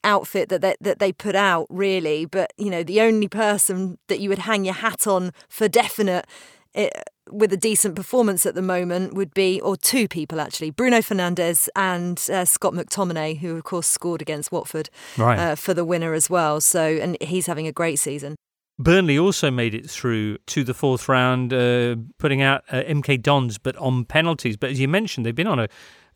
[0.04, 2.26] outfit that they, that they put out, really.
[2.26, 6.28] But you know, the only person that you would hang your hat on for definite.
[6.76, 6.90] eh,
[7.32, 11.68] with a decent performance at the moment would be, or two people actually, Bruno Fernandes
[11.76, 15.38] and uh, Scott McTominay, who of course scored against Watford Right.
[15.40, 16.62] uh, for the winner as well.
[16.62, 18.36] So, and he's having a great season.
[18.78, 23.58] Burnley also made it through to the fourth round, uh, putting out uh, MK Dons,
[23.58, 24.58] but on penalties.
[24.58, 25.68] But as you mentioned, they've been on a,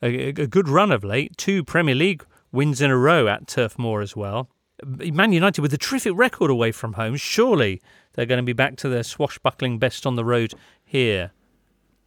[0.02, 1.38] a, a good run of late.
[1.38, 4.50] Two Premier League wins in a row at Turf Moor as well.
[4.86, 7.16] Man United with a terrific record away from home.
[7.16, 7.82] Surely
[8.14, 11.32] they're going to be back to their swashbuckling best on the road here.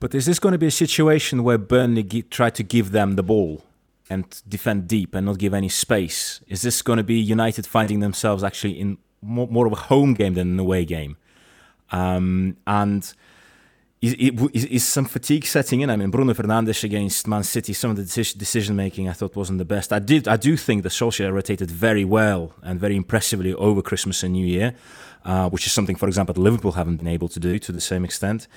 [0.01, 3.23] But is this going to be a situation where Burnley try to give them the
[3.23, 3.65] ball
[4.11, 6.41] and defend deep and not give any space?
[6.49, 10.15] Is this going to be United finding themselves actually in more, more of a home
[10.15, 11.17] game than an away game?
[11.93, 13.15] Um, and
[14.01, 15.89] is, is, is some fatigue setting in?
[15.89, 19.37] I mean, Bruno Fernandes against Man City, some of the decision, decision making I thought
[19.37, 19.93] wasn't the best.
[19.93, 24.25] I did, I do think the Solskjaer rotated very well and very impressively over Christmas
[24.25, 24.75] and New Year,
[25.25, 28.05] uh, which is something, for example, Liverpool haven't been able to do to the same
[28.05, 28.49] extent.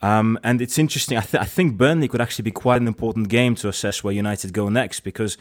[0.00, 1.16] Um, and it's interesting.
[1.16, 4.12] I, th- I think Burnley could actually be quite an important game to assess where
[4.12, 5.36] United go next because.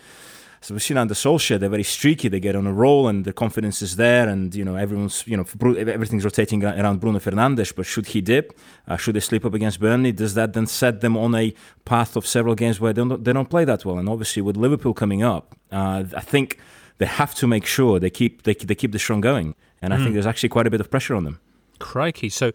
[0.63, 2.27] So we've seen under Solskjaer, they're very streaky.
[2.27, 5.35] They get on a roll, and the confidence is there, and you know everyone's, you
[5.35, 5.43] know,
[5.75, 7.75] everything's rotating around Bruno Fernandes.
[7.75, 8.55] But should he dip?
[8.87, 10.11] Uh, should they slip up against Burnley?
[10.11, 11.51] Does that then set them on a
[11.83, 13.97] path of several games where they don't, they don't play that well?
[13.97, 16.59] And obviously, with Liverpool coming up, uh, I think
[16.99, 19.55] they have to make sure they keep they, they keep the strong going.
[19.81, 20.03] And I Mm.
[20.03, 21.39] think there's actually quite a bit of pressure on them.
[21.79, 22.29] Crikey.
[22.29, 22.51] So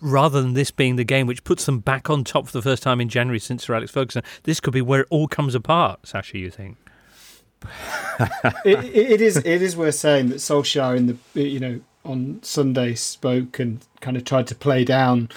[0.00, 2.82] rather than this being the game which puts them back on top for the first
[2.82, 6.06] time in January since Sir Alex Ferguson, this could be where it all comes apart,
[6.06, 6.76] Sasha, you think?
[8.64, 12.40] it, it- it is it is worth saying that Solskjaer in the you know on
[12.42, 15.30] Sunday spoke and kind of tried to play down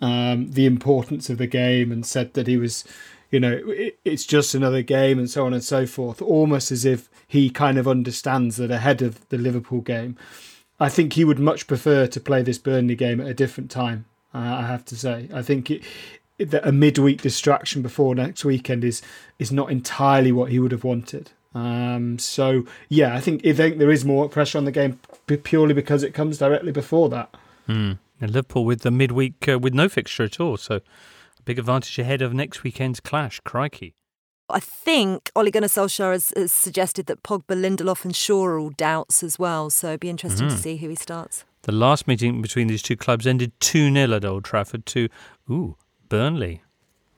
[0.00, 2.84] um, the importance of the game and said that he was
[3.30, 6.84] you know it, it's just another game and so on and so forth almost as
[6.84, 10.16] if he kind of understands that ahead of the Liverpool game
[10.80, 14.04] I think he would much prefer to play this Burnley game at a different time
[14.32, 15.82] I have to say I think it,
[16.38, 19.02] that a midweek distraction before next weekend is
[19.38, 21.30] is not entirely what he would have wanted.
[21.54, 25.74] Um, so yeah, I think I think there is more pressure on the game purely
[25.74, 27.34] because it comes directly before that.
[27.66, 27.92] Hmm.
[28.20, 31.98] And Liverpool with the midweek uh, with no fixture at all, so a big advantage
[31.98, 33.40] ahead of next weekend's clash.
[33.40, 33.94] Crikey.
[34.50, 38.70] I think Ole Gunnar Solskjaer has, has suggested that Pogba, Lindelof, and Shaw are all
[38.70, 39.70] doubts as well.
[39.70, 40.58] So it'd be interesting to Mhm.
[40.58, 41.44] see who he starts.
[41.62, 45.08] The last meeting between these two clubs ended 2 0 at Old Trafford to,
[45.50, 45.76] ooh,
[46.08, 46.62] Burnley.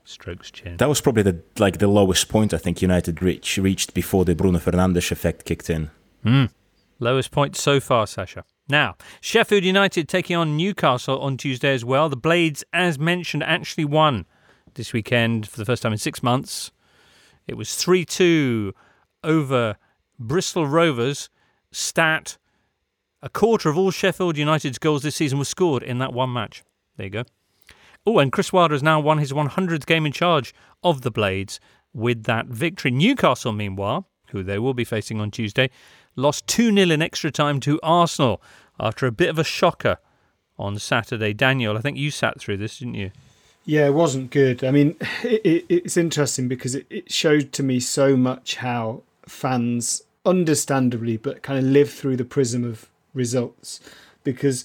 [0.04, 0.76] Strokes chin.
[0.78, 4.34] That was probably the like the lowest point I think United reach, reached before the
[4.34, 5.90] Bruno Fernandes effect kicked in.
[6.24, 6.46] Hmm.
[6.98, 8.44] Lowest point so far, Sasha.
[8.68, 12.08] Now, Sheffield United taking on Newcastle on Tuesday as well.
[12.08, 14.26] The Blades, as mentioned, actually won
[14.74, 16.72] this weekend for the first time in six months.
[17.51, 18.73] It was 3 2
[19.25, 19.77] over
[20.21, 21.29] Bristol Rovers.
[21.73, 22.38] Stat
[23.23, 26.63] a quarter of all Sheffield United's goals this season were scored in that one match.
[26.96, 27.25] There you go.
[28.07, 31.59] Oh, and Chris Wilder has now won his 100th game in charge of the Blades
[31.92, 32.92] with that victory.
[32.92, 35.71] Newcastle, meanwhile, who they will be facing on Tuesday,
[36.15, 38.40] lost 2 0 in extra time to Arsenal
[38.79, 39.98] after a bit of a shocker
[40.57, 41.33] on Saturday.
[41.33, 43.11] Daniel, I think you sat through this, didn't you?
[43.65, 44.65] Yeah, it wasn't good.
[44.65, 49.02] I mean, it, it, it's interesting because it, it showed to me so much how
[49.27, 53.81] fans, understandably, but kind of live through the prism of results.
[54.25, 54.65] Because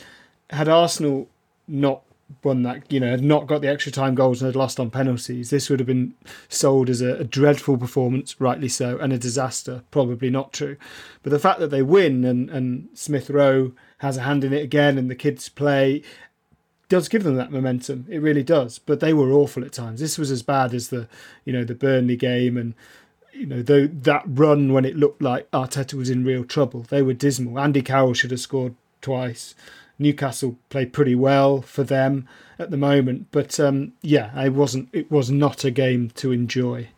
[0.50, 1.30] had Arsenal
[1.68, 2.02] not
[2.44, 4.90] won that, you know, had not got the extra time goals and had lost on
[4.90, 6.14] penalties, this would have been
[6.50, 10.76] sold as a, a, dreadful performance, rightly so, and a disaster, probably not true.
[11.22, 14.64] But the fact that they win and, and Smith Rowe has a hand in it
[14.64, 16.02] again and the kids play
[16.90, 18.06] does give them that momentum.
[18.10, 18.80] It really does.
[18.80, 20.00] But they were awful at times.
[20.00, 21.08] This was as bad as the,
[21.44, 22.74] you know, the Burnley game and
[23.36, 26.86] you know, that run when it looked like Arteta was in real trouble.
[26.88, 27.60] They were dismal.
[27.60, 29.56] Andy Carroll should have scored twice.
[30.00, 32.28] Newcastle played pretty well for them
[32.60, 34.90] at the moment, but um, yeah, it wasn't.
[34.94, 36.90] It was not a game to enjoy.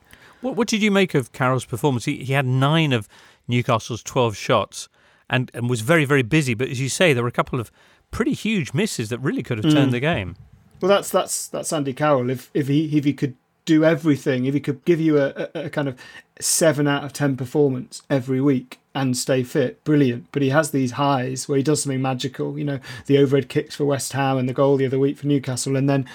[0.42, 2.06] What, what did you make of Carroll's performance?
[2.06, 3.08] He, he had nine of
[3.48, 4.90] Newcastle's twelve shots,
[5.30, 6.54] and, and was very very busy.
[6.54, 7.72] But as you say, there were a couple of
[8.12, 9.94] pretty huge misses that really could have turned mm.
[9.94, 10.36] the game.
[10.82, 12.30] Well, that's that's that's Andy Carroll.
[12.30, 13.36] If if he if he could
[13.66, 16.00] do everything, if he could give you a, a, a kind of
[16.40, 20.28] seven out of ten performance every week and stay fit, brilliant.
[20.32, 22.58] But he has these highs where he does something magical.
[22.58, 25.28] You know, the overhead kicks for West Ham and the goal the other week for
[25.28, 26.08] Newcastle, and then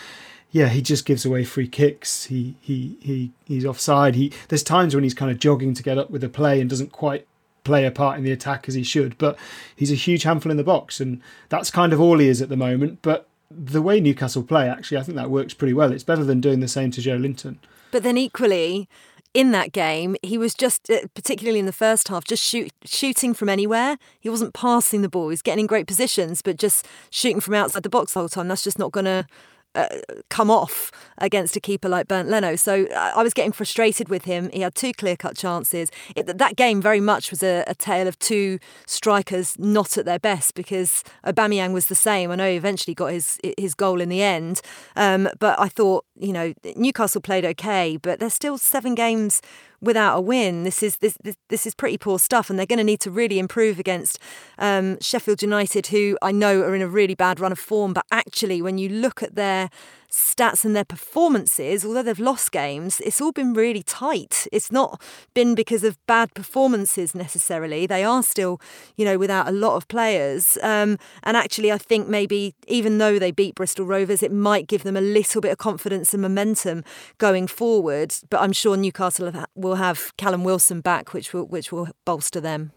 [0.53, 2.25] yeah, he just gives away free kicks.
[2.25, 4.15] He he he he's offside.
[4.15, 6.69] He there's times when he's kind of jogging to get up with the play and
[6.69, 7.27] doesn't quite
[7.65, 9.17] play a part in the attack as he should.
[9.19, 9.39] But
[9.75, 12.49] he's a huge handful in the box, and that's kind of all he is at
[12.49, 13.01] the moment.
[13.03, 15.93] But the way Newcastle play, actually, I think that works pretty well.
[15.93, 17.57] It's better than doing the same to Joelinton.
[17.91, 18.89] But then equally,
[19.35, 23.35] in that game, he was just, uh, particularly in the first half, just shoot, shooting
[23.35, 23.99] from anywhere.
[24.21, 25.29] He wasn't passing the ball.
[25.29, 28.49] He's getting in great positions, but just shooting from outside the box the whole time.
[28.49, 29.27] That's just not going to
[29.75, 29.89] uh,
[30.29, 32.57] come off against a keeper like Bernd Leno.
[32.57, 34.51] So uh, I was getting frustrated with him.
[34.53, 35.91] He had two clear cut chances.
[36.15, 40.19] It, that game very much was a, a, tale of two strikers not at their
[40.19, 42.31] best because Aubameyang was the same.
[42.31, 44.61] I know he eventually got his his goal in the end,
[44.95, 49.41] um, but I thought you know Newcastle played okay, but there's still seven games
[49.83, 50.63] without a win.
[50.65, 53.11] This is this this, this is pretty poor stuff, and they're going to need to
[53.11, 54.19] really improve against
[54.59, 57.93] um, Sheffield United, who I know are in a really bad run of form.
[57.93, 59.69] But actually, when you look at their
[60.13, 64.47] stats and their performances, although they've lost games, it's all been really tight.
[64.53, 65.01] It's not
[65.35, 67.87] been because of bad performances necessarily.
[67.87, 68.61] They are still,
[68.97, 70.59] you know, without a lot of players.
[70.63, 74.83] Um, and actually, I think maybe even though they beat Bristol Rovers, it might give
[74.83, 76.85] them a little bit of confidence and momentum
[77.19, 78.15] going forward.
[78.29, 82.73] But I'm sure Newcastle will have Callum Wilson back, which will which will bolster them.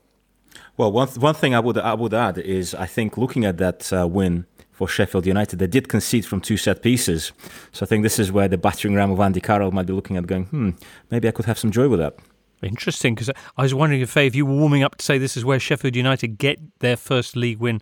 [0.77, 3.91] Well, one one thing I would I would add is I think looking at that
[3.91, 4.45] uh, win
[4.75, 5.57] for Sheffield United.
[5.57, 7.31] They did concede from two set pieces.
[7.71, 10.17] So I think this is where the battering ram of Andy Carroll might be looking
[10.17, 10.71] at going, hmm,
[11.09, 12.15] maybe I could have some joy with that.
[12.61, 15.45] Interesting, because I was wondering if, if you were warming up to say this is
[15.45, 17.81] where Sheffield United get their first league win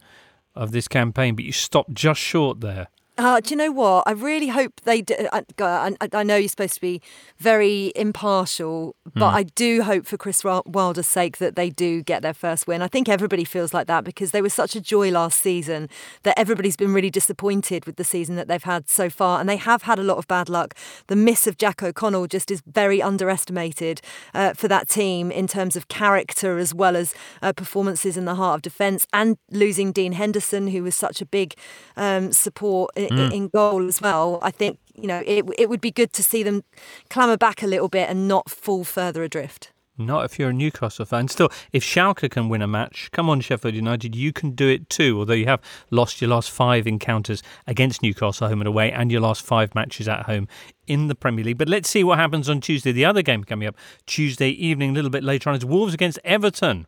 [0.55, 2.87] of this campaign, but you stopped just short there.
[3.15, 4.03] Uh, do you know what?
[4.07, 5.13] I really hope they do.
[5.31, 6.99] I, I, I, know you're supposed to be
[7.37, 9.33] very impartial, but mm.
[9.33, 12.81] I do hope for Chris Wilder's sake that they do get their first win.
[12.81, 15.89] I think everybody feels like that because they were such a joy last season
[16.23, 19.39] that everybody's been really disappointed with the season that they've had so far.
[19.39, 20.73] And they have had a lot of bad luck.
[21.05, 24.01] The miss of Jack O'Connell just is very underestimated
[24.33, 28.35] uh, for that team in terms of character as well as uh, performances in the
[28.35, 31.53] heart of defence and losing Dean Henderson, who was such a big
[31.95, 33.33] um, support mm.
[33.33, 34.39] in goal as well.
[34.41, 36.63] I think you know it it would be good to see them
[37.09, 39.71] clamber back a little bit and not fall further adrift.
[39.95, 41.27] Not if you're a Newcastle fan.
[41.27, 44.89] Still, if Schalke can win a match, come on, Sheffield United, you can do it
[44.89, 45.19] too.
[45.19, 49.21] Although you have lost your last five encounters against Newcastle home and away, and your
[49.21, 50.47] last five matches at home
[50.87, 51.59] in the Premier League.
[51.59, 52.91] But let's see what happens on Tuesday.
[52.91, 53.75] The other game coming up
[54.07, 56.87] Tuesday evening, a little bit later on, is Wolves against Everton.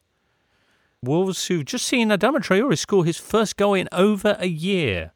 [1.04, 5.12] Wolves, who've just seen Adama Traore score his first goal in over a year.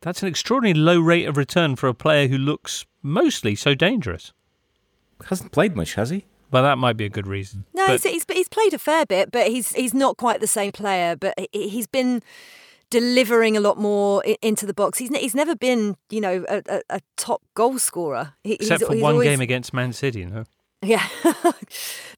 [0.00, 4.32] That's an extraordinarily low rate of return for a player who looks mostly so dangerous.
[5.26, 6.24] Hasn't played much, has he?
[6.50, 7.64] Well, that might be a good reason.
[7.74, 8.02] No, but...
[8.02, 11.16] he's, he's played a fair bit, but he's he's not quite the same player.
[11.16, 12.22] But he's been
[12.90, 14.98] delivering a lot more into the box.
[14.98, 18.34] He's he's never been, you know, a, a, a top goal scorer.
[18.44, 19.28] He, Except for one always...
[19.28, 20.44] game against Man City, no.
[20.80, 21.08] Yeah,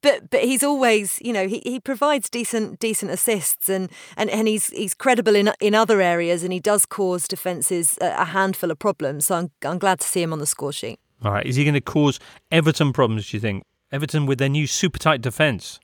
[0.02, 4.48] but but he's always you know he, he provides decent decent assists and, and, and
[4.48, 8.70] he's he's credible in in other areas and he does cause defenses a, a handful
[8.70, 9.26] of problems.
[9.26, 11.00] So I'm I'm glad to see him on the score sheet.
[11.24, 13.30] All right, is he going to cause Everton problems?
[13.30, 15.80] Do you think Everton with their new super tight defence?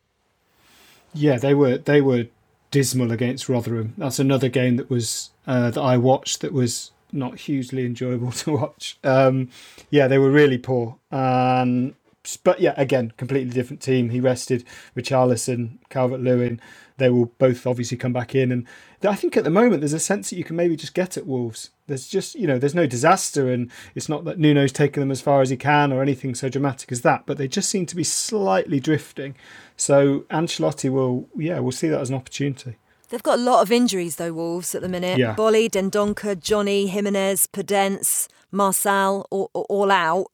[1.15, 2.27] Yeah, they were they were
[2.71, 3.95] dismal against Rotherham.
[3.97, 8.53] That's another game that was uh, that I watched that was not hugely enjoyable to
[8.53, 8.99] watch.
[9.03, 9.49] Um,
[9.91, 10.99] yeah, they were really poor.
[11.11, 11.95] Um,
[12.43, 14.11] but yeah, again, completely different team.
[14.11, 14.65] He rested
[14.97, 16.61] Richarlison, Calvert Lewin,
[16.99, 18.51] they will both obviously come back in.
[18.51, 18.67] And
[19.05, 21.27] I think at the moment there's a sense that you can maybe just get at
[21.27, 21.71] Wolves.
[21.87, 25.21] There's just you know there's no disaster, and it's not that Nuno's taken them as
[25.21, 27.25] far as he can or anything so dramatic as that.
[27.27, 29.37] But they just seem to be slightly drifting.
[29.77, 32.77] So Ancelotti will yeah we'll see that as an opportunity.
[33.09, 35.19] They've got a lot of injuries though, Wolves at the minute.
[35.19, 35.35] Yeah.
[35.35, 40.27] Boly, Dendoncker, Jonny, Jimenez, Podence, Marçal, all, all out.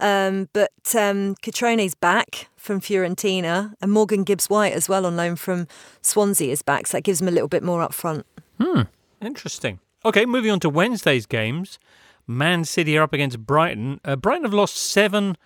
[0.00, 5.36] Um, but um, Cutrone's back from Fiorentina, and Morgan Gibbs White as well on loan
[5.36, 5.68] from
[6.02, 8.26] Swansea is back, so that gives them a little bit more up front.
[8.60, 8.82] Hmm,
[9.20, 9.78] interesting.
[10.04, 11.78] Okay, moving on to Wednesday's games.
[12.26, 14.00] Man City are up against Brighton.
[14.04, 15.36] Uh, Brighton have lost seven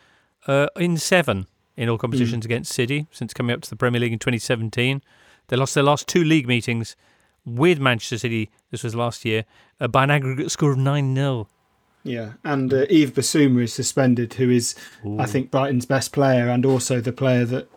[0.46, 4.12] uh, in seven in all competitions against City since coming up to the Premier League
[4.12, 5.02] in 2017.
[5.50, 6.94] They lost their last two league meetings
[7.44, 9.44] with Manchester City, this was last year,
[9.80, 11.48] uh, by an aggregate score of 9 0.
[12.04, 14.74] Yeah, and uh, Yves Bissouma is suspended, who is,
[15.18, 17.68] I think, Brighton's best player, and also the player that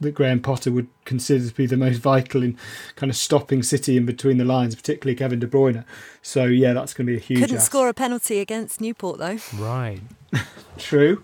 [0.00, 2.58] that Graham Potter would consider to be the most vital in
[2.96, 5.84] kind of stopping City in between the lines, particularly Kevin De Bruyne.
[6.22, 7.38] So yeah, that's going to be a huge.
[7.38, 7.66] Couldn't ask.
[7.66, 9.38] score a penalty against Newport though.
[9.54, 10.00] Right.
[10.78, 11.22] True.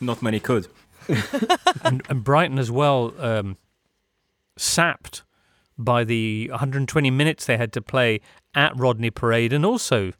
[0.00, 0.66] Not many could.
[1.84, 3.56] and, and Brighton as well, um,
[4.58, 5.22] sapped
[5.78, 8.20] by the 120 minutes they had to play
[8.54, 10.12] at Rodney Parade, and also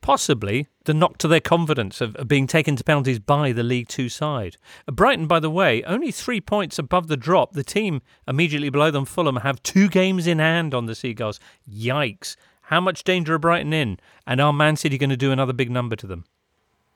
[0.00, 4.08] possibly the knock to their confidence of, being taken to penalties by the League Two
[4.08, 4.56] side.
[4.86, 7.52] Uh, Brighton, by the way, only three points above the drop.
[7.52, 11.40] The team immediately below them, Fulham, have two games in hand on the Seagulls.
[11.68, 12.36] Yikes.
[12.62, 13.98] How much danger are Brighton in?
[14.26, 16.24] And are Man City going to do another big number to them?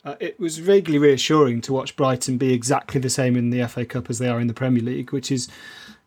[0.04, 3.84] Uh, it was vaguely reassuring to watch Brighton be exactly the same in the FA
[3.84, 5.48] Cup as they are in the Premier League, which is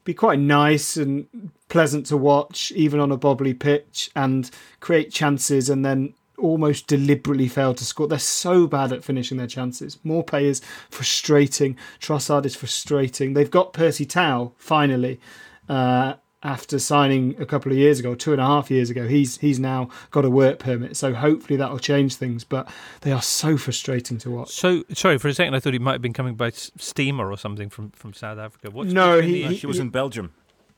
[0.05, 4.49] be quite nice and pleasant to watch, even on a bobbly pitch, and
[4.79, 8.07] create chances and then almost deliberately fail to score.
[8.07, 9.97] They're so bad at finishing their chances.
[10.03, 11.75] More players frustrating.
[11.99, 13.33] Trossard is frustrating.
[13.33, 15.19] They've got Percy Tau finally.
[15.67, 16.15] Uh,
[16.45, 19.59] after signing a couple of years ago, two and a half years ago, he's he's
[19.59, 20.95] now got a work permit.
[20.95, 22.43] So hopefully that will change things.
[22.45, 22.69] But
[23.01, 24.51] they are so frustrating to watch.
[24.51, 27.29] So, sorry, for a second I thought he might have been coming by s- steamer
[27.31, 28.69] or something from, from South Africa.
[28.71, 30.31] What's No, he- he- He was in Belgium.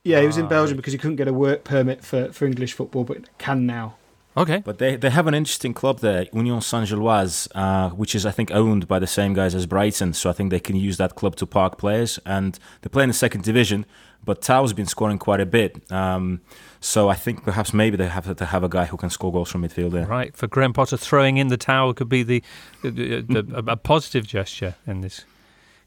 [0.04, 2.46] Yeah, he was in Ah, Belgium because he couldn't get a work permit for, for
[2.46, 3.96] English football, but can now.
[4.38, 4.62] Okay.
[4.64, 8.50] But they, they have an interesting club there, Union Saint-Gilloise, uh, which is, I think,
[8.52, 10.12] owned by the same guys as Brighton.
[10.14, 12.18] So I think they can use that club to park players.
[12.24, 13.84] And they play in the second division,
[14.24, 15.90] but Tau's been scoring quite a bit.
[15.90, 16.40] Um,
[16.80, 19.50] so I think perhaps maybe they have to have a guy who can score goals
[19.50, 20.06] from midfield there.
[20.06, 22.42] Right, for Graham Potter, throwing in the towel could be the,
[22.82, 25.24] the, the a, a positive gesture in this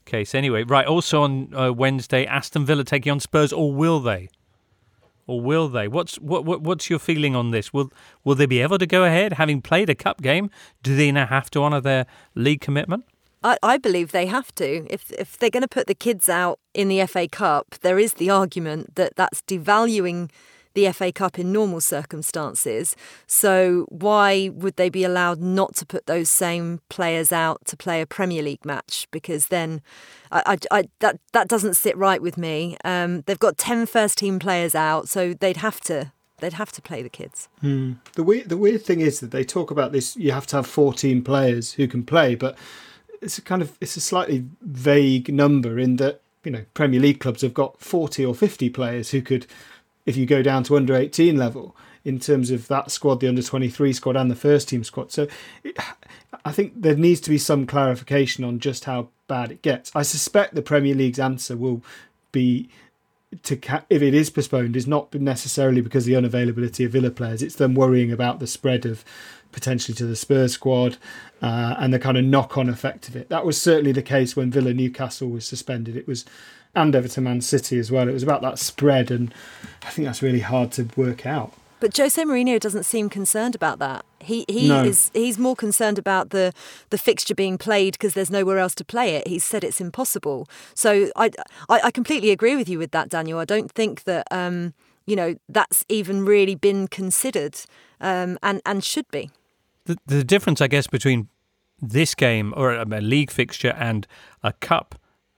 [0.04, 0.36] case.
[0.36, 0.86] Anyway, right.
[0.86, 4.30] Also on uh, Wednesday, Aston Villa taking on Spurs, or will they?
[5.32, 5.88] Or will they?
[5.88, 7.72] What's what, what what's your feeling on this?
[7.72, 7.90] Will
[8.26, 10.50] will they be able to go ahead, having played a cup game?
[10.84, 12.06] Do they now have to honour their
[12.36, 13.06] league commitment?
[13.42, 14.86] I, I believe they have to.
[14.90, 18.16] If if they're going to put the kids out in the FA Cup, there is
[18.16, 20.30] the argument that that's devaluing
[20.74, 22.96] the FA Cup in normal circumstances.
[23.28, 28.02] So why would they be allowed not to put those same players out to play
[28.02, 29.08] a Premier League match?
[29.12, 29.82] Because then,
[30.32, 32.78] I, I, I- that that doesn't sit right with me.
[32.86, 36.82] Um, they've got 10 first team players out, so they'd have to they'd have to
[36.82, 37.50] play the kids.
[37.62, 37.94] Hmm.
[38.14, 40.16] The weird, the weird thing is that they talk about this.
[40.18, 42.58] You have to have fourteen players who can play, but
[43.22, 47.20] it's a kind of it's a slightly vague number in that you know Premier League
[47.20, 49.46] clubs have got forty or fifty players who could,
[50.06, 53.44] if you go down to under eighteen level, in terms of that squad, the under
[53.44, 55.12] twenty three squad and the first team squad.
[55.12, 55.28] So,
[56.46, 59.92] I think there needs to be some clarification on just how bad it gets.
[59.96, 61.84] I suspect the Premier League's answer will
[62.32, 62.70] be
[63.44, 67.12] to ca- if it is postponed is not necessarily because of the unavailability of Villa
[67.12, 67.42] players.
[67.42, 69.06] It's them worrying about the spread of
[69.54, 70.98] potentially to the Spurs squad
[71.42, 73.30] uh, and the kind of knock-on effect of it.
[73.30, 75.96] That was certainly the case when Villa Newcastle was suspended.
[75.96, 76.26] It was
[76.76, 78.08] and Everton Man City as well.
[78.08, 79.34] It was about that spread, and
[79.84, 81.54] I think that's really hard to work out.
[81.80, 84.06] But Jose Mourinho doesn't seem concerned about that.
[84.20, 84.84] He he No.
[84.84, 86.54] is he's more concerned about the
[86.92, 89.28] the fixture being played because there's nowhere else to play it.
[89.28, 90.48] He's said it's impossible.
[90.76, 91.32] So I,
[91.70, 93.40] I I completely agree with you with that, Daniel.
[93.40, 94.74] I don't think that um
[95.08, 97.58] you know that's even really been considered
[98.00, 99.32] um and and should be.
[99.86, 101.30] The, the difference, I guess, between
[101.82, 104.06] this game or a, a league fixture and
[104.44, 104.94] a cup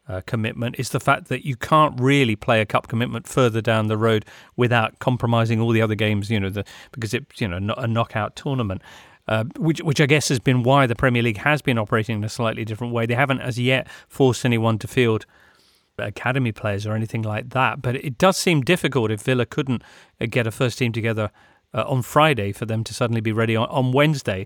[0.07, 3.87] uh, commitment is the fact that you can't really play a cup commitment further down
[3.87, 4.25] the road
[4.55, 6.29] without compromising all the other games.
[6.29, 8.81] You know, the, because it's you know no- a knockout tournament.
[9.25, 12.25] Uh, which, which I guess has been why the Premier League has been operating in
[12.25, 13.05] a slightly different way.
[13.05, 15.25] They haven't as yet forced anyone to field
[15.97, 17.81] academy players or anything like that.
[17.81, 19.81] But it does seem difficult if Villa couldn't
[20.19, 21.31] uh, get a first team together
[21.73, 24.45] uh, on Friday for them to suddenly be ready on, on Wednesday.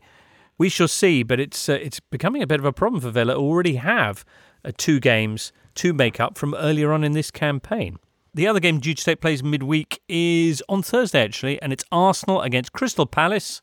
[0.58, 3.36] We shall see, but it's uh, it's becoming a bit of a problem for Villa.
[3.36, 4.26] Already have
[4.68, 7.98] Uh, two games to make up from earlier on in this campaign.
[8.34, 12.42] the other game due to take place midweek is on Thursday, actually, and it's Arsenal
[12.42, 13.62] against Crystal Palace.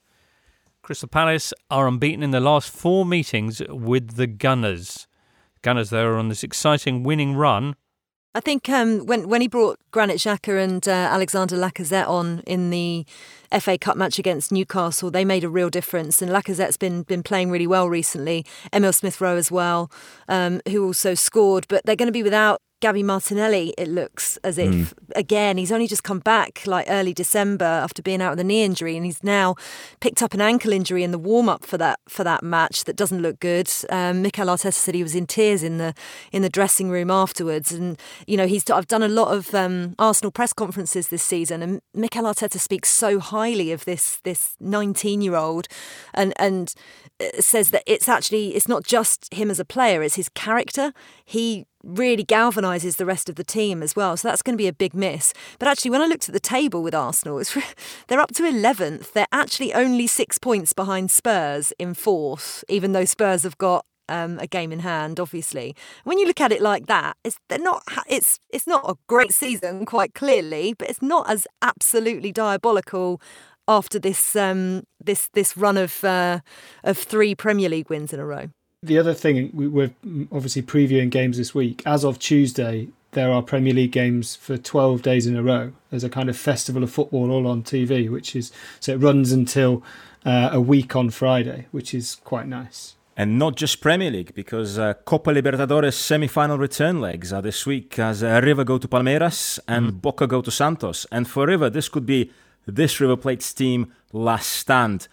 [0.82, 5.06] Crystal Palace are unbeaten in their last four meetings with the Gunners.
[5.60, 7.76] Gunners, they are on this exciting winning run.
[8.36, 12.70] I think um, when when he brought Granit Xhaka and uh, Alexander Lacazette on in
[12.70, 13.06] the
[13.60, 16.20] FA Cup match against Newcastle, they made a real difference.
[16.20, 18.44] And Lacazette's been been playing really well recently.
[18.72, 19.88] Emil Smith Rowe as well,
[20.28, 21.66] um, who also scored.
[21.68, 24.92] But they're going to be without Gabby Martinelli, it looks as if, mm.
[25.16, 28.62] again, he's only just come back like early December after being out with a knee
[28.62, 29.54] injury, and he's now
[30.00, 32.94] picked up an ankle injury in the warm up for that for that match that
[32.94, 33.70] doesn't look good.
[33.88, 35.94] Um, Mikel Arteta said he was in tears in the
[36.30, 39.94] in the dressing room afterwards, and you know he's I've done a lot of um,
[39.98, 45.22] Arsenal press conferences this season, and Mikel Arteta speaks so highly of this this 19
[45.22, 45.68] year old,
[46.12, 46.74] and and
[47.18, 50.92] uh, says that it's actually it's not just him as a player, it's his character.
[51.24, 54.16] He really galvanises the rest of the team as well.
[54.16, 55.32] So that's going to be a big miss.
[55.58, 57.42] But actually, when I looked at the table with Arsenal,
[58.08, 59.12] they're up to 11th.
[59.12, 64.38] They're actually only six points behind Spurs in fourth, even though Spurs have got um,
[64.38, 65.74] a game in hand, obviously.
[66.04, 67.82] When you look at it like that, it's they're not.
[68.08, 73.20] It's it's not a great season, quite clearly, but it's not as absolutely diabolical
[73.66, 76.40] after this um, this this run of uh,
[76.82, 78.48] of three Premier League wins in a row
[78.84, 79.94] the other thing we're
[80.30, 81.82] obviously previewing games this week.
[81.86, 85.72] As of Tuesday, there are Premier League games for 12 days in a row.
[85.90, 89.32] There's a kind of festival of football all on TV, which is so it runs
[89.32, 89.82] until
[90.24, 92.94] uh, a week on Friday, which is quite nice.
[93.16, 97.96] And not just Premier League, because uh, Copa Libertadores semi-final return legs are this week
[97.98, 100.02] as uh, River go to Palmeiras and mm.
[100.02, 101.06] Boca go to Santos.
[101.12, 102.32] And for River, this could be
[102.66, 105.06] this River Plate's team last stand.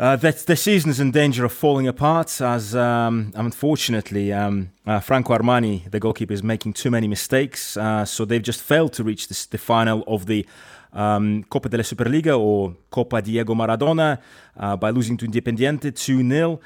[0.00, 4.98] Uh, that the season is in danger of falling apart as um, unfortunately um, uh,
[4.98, 7.76] Franco Armani, the goalkeeper, is making too many mistakes.
[7.76, 10.46] Uh, so they've just failed to reach this, the final of the
[10.94, 14.18] um, Copa della Superliga or Copa Diego Maradona
[14.56, 16.60] uh, by losing to Independiente 2 0.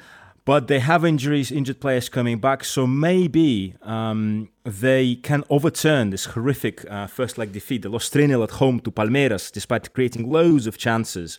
[0.45, 6.23] But they have injuries, injured players coming back, so maybe um, they can overturn this
[6.23, 7.81] horrific uh, first leg defeat.
[7.81, 11.37] They lost 3 0 at home to Palmeiras despite creating loads of chances.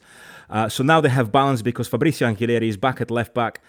[0.48, 3.60] Uh, so now they have balance because Fabrizio Angileri is back at left back.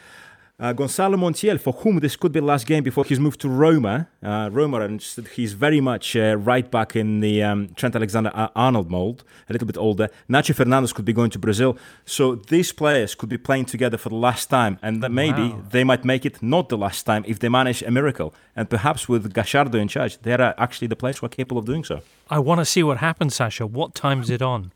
[0.60, 3.48] Uh, Gonzalo Montiel, for whom this could be the last game before he's moved to
[3.48, 4.08] Roma.
[4.24, 5.00] Uh, Roma, and
[5.36, 9.68] he's very much uh, right back in the um, Trent Alexander Arnold mold, a little
[9.68, 10.10] bit older.
[10.28, 11.78] Nacho Fernandez could be going to Brazil.
[12.06, 15.62] So these players could be playing together for the last time, and that maybe wow.
[15.70, 18.34] they might make it not the last time if they manage a miracle.
[18.56, 21.66] And perhaps with Gallardo in charge, they are actually the players who are capable of
[21.66, 22.02] doing so.
[22.32, 23.68] I want to see what happens, Sasha.
[23.68, 24.72] What time is it on?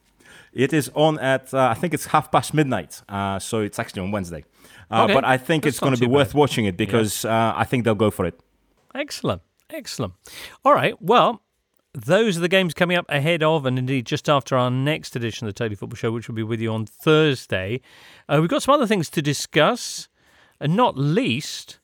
[0.54, 3.02] It is on at, uh, I think it's half past midnight.
[3.08, 4.44] Uh, so it's actually on Wednesday.
[4.90, 5.14] Uh, okay.
[5.14, 6.14] But I think That's it's going to be bad.
[6.14, 8.40] worth watching it because uh, I think they'll go for it.
[8.94, 9.42] Excellent.
[9.70, 10.14] Excellent.
[10.66, 11.02] All right.
[11.02, 11.42] Well,
[11.94, 15.48] those are the games coming up ahead of and indeed just after our next edition
[15.48, 17.80] of the Totally Football Show, which will be with you on Thursday.
[18.28, 20.10] Uh, we've got some other things to discuss,
[20.60, 21.80] and not least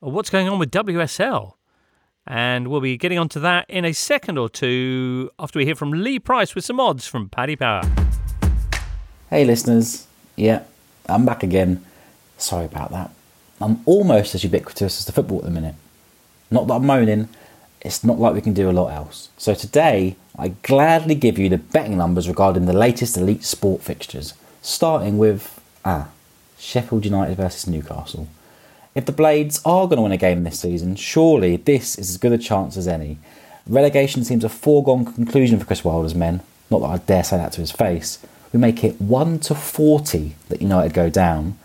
[0.00, 1.54] what's going on with WSL.
[2.26, 5.92] And we'll be getting onto that in a second or two after we hear from
[5.92, 7.82] Lee Price with some odds from Paddy Power.
[9.28, 10.06] Hey, listeners.
[10.36, 10.62] Yeah,
[11.08, 11.84] I'm back again.
[12.38, 13.10] Sorry about that.
[13.60, 15.74] I'm almost as ubiquitous as the football at the minute.
[16.50, 17.28] Not that I'm moaning,
[17.80, 19.28] it's not like we can do a lot else.
[19.36, 24.34] So today, I gladly give you the betting numbers regarding the latest elite sport fixtures,
[24.62, 26.08] starting with ah,
[26.58, 28.28] Sheffield United versus Newcastle.
[28.94, 32.16] If the Blades are going to win a game this season, surely this is as
[32.16, 33.18] good a chance as any.
[33.66, 36.42] Relegation seems a foregone conclusion for Chris Wilder's men.
[36.70, 38.20] Not that I dare say that to his face.
[38.52, 41.58] We make it 1 to 40 that United go down.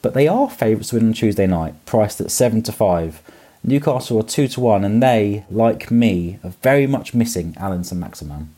[0.00, 3.20] But they are favourites to win on Tuesday night, priced at 7 to 5.
[3.62, 8.48] Newcastle are 2 to 1, and they, like me, are very much missing Allan Saint-Maximin.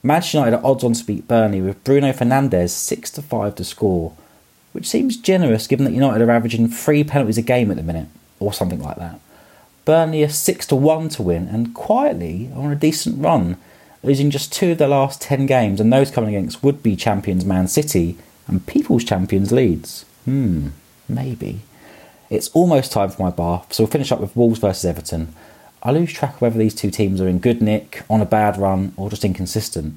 [0.00, 3.64] Manchester United are odds on to beat Burnley with Bruno Fernandes 6 to 5 to
[3.64, 4.12] score
[4.76, 8.08] which seems generous given that United are averaging three penalties a game at the minute,
[8.38, 9.18] or something like that.
[9.86, 13.56] Burnley are 6 to 1 to win and quietly on a decent run,
[14.02, 17.46] losing just two of their last 10 games, and those coming against would be champions
[17.46, 20.04] Man City and People's Champions Leeds.
[20.26, 20.68] Hmm,
[21.08, 21.60] maybe.
[22.28, 25.34] It's almost time for my bath, so we'll finish up with Wolves versus Everton.
[25.82, 28.58] I lose track of whether these two teams are in good nick, on a bad
[28.58, 29.94] run, or just inconsistent.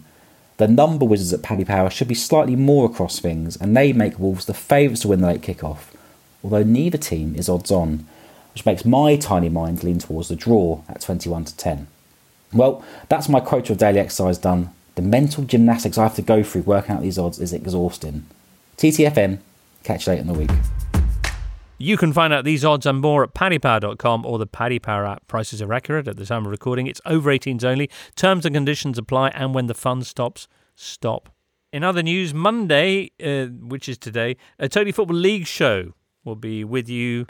[0.60, 4.20] The number wizards at Paddy Power should be slightly more across things, and they make
[4.20, 5.96] Wolves the favourites to win the late kick-off,
[6.44, 8.06] although neither team is odds on,
[8.54, 11.88] which makes my tiny mind lean towards the draw at 21 to 10.
[12.52, 14.74] Well, that's my quota of daily exercise done.
[14.96, 18.26] The mental gymnastics I have to go through working out these odds is exhausting.
[18.76, 19.40] TTFN,
[19.86, 20.52] catch you later in the week.
[21.82, 25.26] You can find out these odds and more at paddypower.com or the Paddy Power app.
[25.28, 26.88] Prices are accurate at the time of recording.
[26.88, 27.90] It's over 18s only.
[28.18, 31.30] Terms and conditions apply, and when the fun stops, stop.
[31.72, 35.94] In other news, Monday, uh, which is today, a Totally Football League show
[36.26, 37.28] will be with you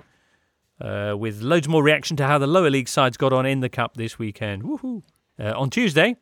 [0.82, 3.70] uh, with loads more reaction to how the lower league sides got on in the
[3.70, 4.64] Cup this weekend.
[4.64, 5.04] Woohoo!
[5.40, 6.16] Uh, on Tuesday,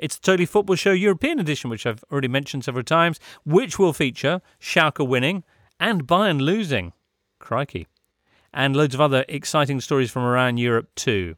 [0.00, 3.92] it's the Totally Football Show European edition, which I've already mentioned several times, which will
[3.92, 5.44] feature Schalke winning
[5.78, 6.92] and Bayern losing.
[7.42, 7.86] Crikey.
[8.54, 11.36] And loads of other exciting stories from around Europe too.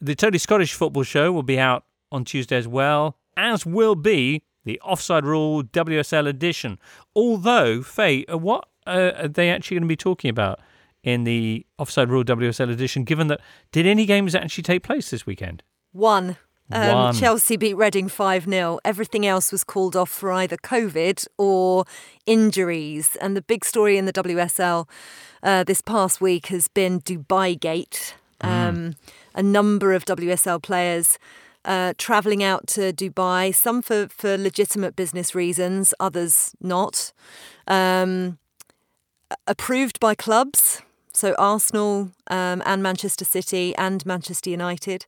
[0.00, 4.42] The Totally Scottish Football Show will be out on Tuesday as well, as will be
[4.64, 6.78] the Offside Rule WSL edition.
[7.14, 10.60] Although, Faye, uh, what uh, are they actually going to be talking about
[11.02, 13.40] in the Offside Rule WSL edition, given that
[13.72, 15.62] did any games actually take place this weekend?
[15.92, 16.36] One.
[16.72, 18.78] Um, Chelsea beat Reading 5 0.
[18.84, 21.84] Everything else was called off for either COVID or
[22.26, 23.16] injuries.
[23.20, 24.88] And the big story in the WSL
[25.42, 28.14] uh, this past week has been Dubai Gate.
[28.40, 28.96] Um,
[29.34, 31.18] A number of WSL players
[31.64, 37.12] uh, travelling out to Dubai, some for, for legitimate business reasons, others not.
[37.66, 38.38] Um,
[39.46, 40.82] approved by clubs.
[41.14, 45.06] So Arsenal um, and Manchester City and Manchester United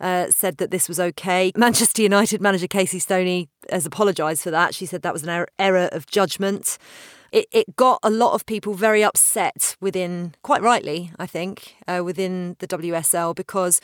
[0.00, 1.50] uh, said that this was okay.
[1.56, 4.74] Manchester United manager Casey Stoney has apologised for that.
[4.74, 6.78] She said that was an er- error of judgment.
[7.32, 12.02] It, it got a lot of people very upset within, quite rightly, I think, uh,
[12.02, 13.80] within the WSL because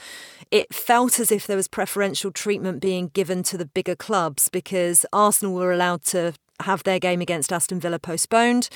[0.51, 5.05] it felt as if there was preferential treatment being given to the bigger clubs because
[5.13, 6.33] Arsenal were allowed to
[6.63, 8.69] have their game against Aston Villa postponed.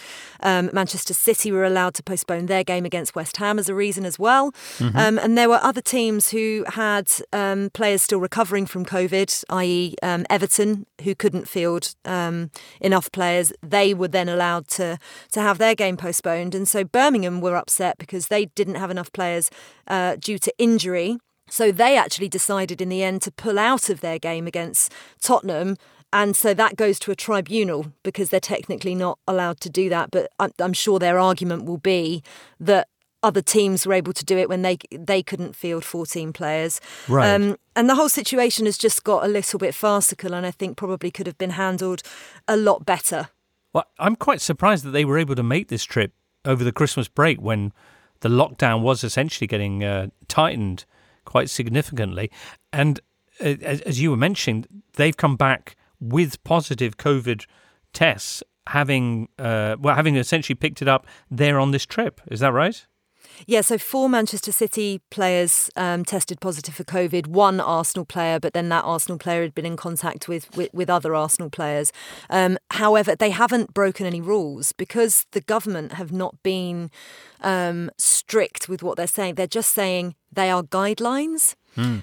[0.43, 4.05] Um, Manchester City were allowed to postpone their game against West Ham as a reason
[4.05, 4.53] as well.
[4.79, 4.97] Mhm.
[4.97, 9.95] Um, and there were other teams who had um, players still recovering from COVID, i.e.,
[10.03, 12.51] um, Everton, who couldn't field um,
[12.81, 13.53] enough players.
[13.63, 14.99] They were then allowed to
[15.33, 19.13] to have their game postponed, and so Birmingham were upset because they didn't have enough
[19.13, 19.51] players
[19.87, 21.19] uh, due to injury.
[21.51, 25.77] So they actually decided in the end to pull out of their game against Tottenham.
[26.13, 30.11] And so that goes to a tribunal because they're technically not allowed to do that.
[30.11, 32.23] But I'm, I'm sure their argument will be
[32.61, 32.89] that
[33.23, 36.81] other teams were able to do it when they they couldn't field 14 players.
[37.09, 37.35] Right.
[37.35, 40.77] Um, and the whole situation has just got a little bit farcical, and I think
[40.77, 42.03] probably could have been handled
[42.47, 43.29] a lot better.
[43.73, 46.13] Well, I'm quite surprised that they were able to make this trip
[46.45, 47.73] over the Christmas break when
[48.21, 50.85] the lockdown was essentially getting uh, tightened
[51.25, 52.31] quite significantly.
[52.73, 53.01] And
[53.41, 57.47] uh, as, as you were mentioning, they've come back with positive COVID
[57.93, 62.21] tests, having uh, well, having essentially picked it up there on this trip.
[62.31, 62.87] Is that right?
[63.47, 67.27] Yeah, so four Manchester City players um, tested positive for COVID.
[67.27, 70.91] One Arsenal player, but then that Arsenal player had been in contact with with, with
[70.91, 71.93] other Arsenal players.
[72.31, 76.91] Um, however, they haven't broken any rules because the government have not been
[77.41, 79.35] um, strict with what they're saying.
[79.35, 81.55] They're just saying they are guidelines.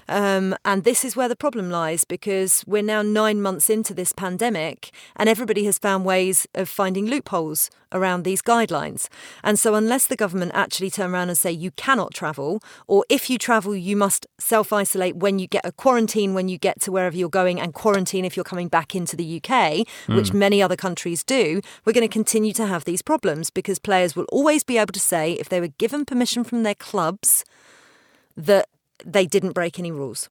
[0.08, 4.12] Um, and this is where the problem lies because we're now nine months into this
[4.12, 9.08] pandemic and everybody has found ways of finding loopholes around these guidelines.
[9.44, 13.28] And so, unless the government actually turn around and say you cannot travel, or if
[13.30, 16.92] you travel, you must self isolate when you get a quarantine when you get to
[16.92, 20.34] wherever you're going, and quarantine if you're coming back into the UK, which Mm.
[20.34, 24.26] many other countries do, we're going to continue to have these problems because players will
[24.32, 27.44] always be able to say, if they were given permission from their clubs,
[28.36, 28.68] that
[29.04, 30.28] they didn't break any rules.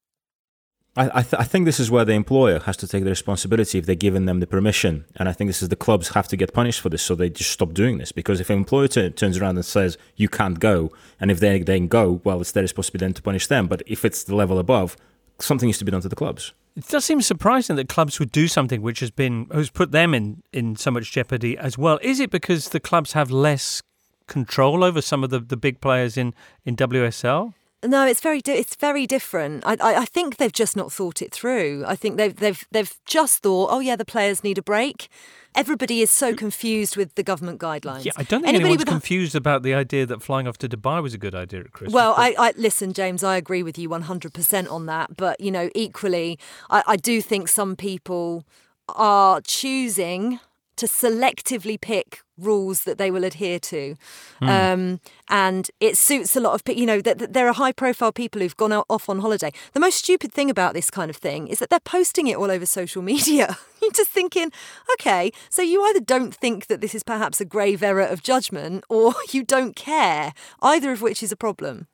[0.97, 3.78] I, I, th- I think this is where the employer has to take the responsibility
[3.78, 5.05] if they're giving them the permission.
[5.18, 7.30] And I think this is the clubs have to get punished for this, so they
[7.30, 8.11] just stop doing this.
[8.13, 11.59] Because if an employer t- turns around and says, you can't go, and if they
[11.59, 13.68] then go, well, it's their responsibility then to punish them.
[13.68, 14.95] But if it's the level above,
[15.39, 16.53] something needs to be done to the clubs.
[16.78, 20.13] It does seem surprising that clubs would do something which has been has put them
[20.13, 21.99] in, in so much jeopardy as well.
[22.01, 23.82] Is it because the clubs have less
[24.28, 26.34] control over some of the, the big players in,
[26.66, 27.53] in WSL?
[27.86, 29.64] No, it's very di- it's very different.
[29.66, 31.84] I, I I think they've just not thought it through.
[31.88, 35.08] I think they've they've they've just thought, oh yeah, the players need a break.
[35.56, 38.04] Everybody is so confused with the government guidelines.
[38.04, 40.68] Yeah, I don't think Anybody anyone's with confused about the idea that flying off to
[40.68, 41.94] Dubai was a good idea at Christmas.
[41.94, 43.24] Well, I, I listen, James.
[43.24, 45.16] I agree with you one hundred percent on that.
[45.16, 46.38] But you know, equally,
[46.70, 48.44] I, I do think some people
[48.90, 50.40] are choosing
[50.76, 53.96] to selectively pick rules that they will adhere to,
[54.40, 54.50] Hmm.
[54.50, 56.80] um, and it suits a lot of people.
[56.80, 59.52] You know, that that there are high-profile people who've gone out, off on holiday.
[59.74, 62.52] The most stupid thing about this kind of thing is that they're posting it all
[62.52, 63.58] over social media.
[63.82, 64.52] You're just thinking,
[64.94, 68.84] okay, so you either don't think that this is perhaps a grave error of judgment,
[68.90, 70.34] or you don't care.
[70.62, 71.88] Either of which is a problem.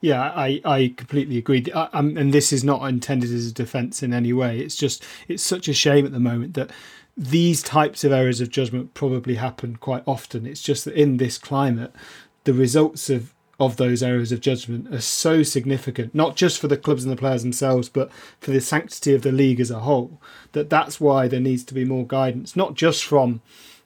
[0.00, 1.64] Yeah, I, I completely agree.
[1.74, 4.58] I, and this is not intended as a defence in any way.
[4.58, 6.70] It's just it's such a shame at the moment that
[7.16, 10.46] these types of errors of judgment probably happen quite often.
[10.46, 11.92] It's just that in this climate,
[12.44, 16.76] the results of of those errors of judgment are so significant, not just for the
[16.76, 18.10] clubs and the players themselves, but
[18.40, 20.20] for the sanctity of the league as a whole,
[20.52, 23.40] that that's why there needs to be more guidance, not just from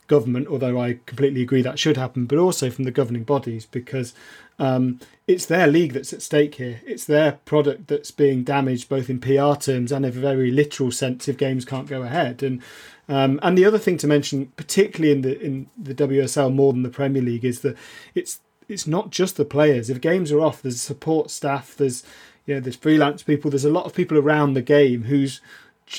[0.06, 4.14] government, although I completely agree that should happen, but also from the governing bodies because
[4.58, 6.80] um, it's their league that's at stake here.
[6.86, 10.90] It's their product that's being damaged, both in PR terms and in a very literal
[10.90, 12.42] sense, if games can't go ahead.
[12.42, 12.62] And
[13.08, 16.82] um, and the other thing to mention, particularly in the in the WSL more than
[16.82, 17.76] the Premier League, is that
[18.14, 19.88] it's it's not just the players.
[19.88, 22.04] If games are off, there's support staff, there's
[22.46, 25.40] you know there's freelance people, there's a lot of people around the game whose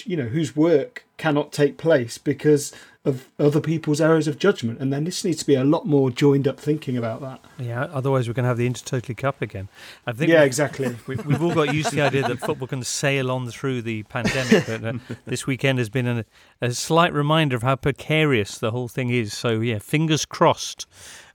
[0.04, 2.72] you know whose work cannot take place because
[3.06, 4.80] of other people's errors of judgment.
[4.80, 7.40] And then this needs to be a lot more joined up thinking about that.
[7.58, 9.70] Yeah, otherwise we're going to have the Intertotally Cup again.
[10.06, 10.30] I think.
[10.30, 10.96] Yeah, exactly.
[11.08, 14.04] We, have all got used to the idea that football can sail on through the
[14.04, 14.94] pandemic, but uh,
[15.26, 16.26] this weekend has been a,
[16.62, 19.36] a slight reminder of how precarious the whole thing is.
[19.36, 20.86] So yeah, fingers crossed.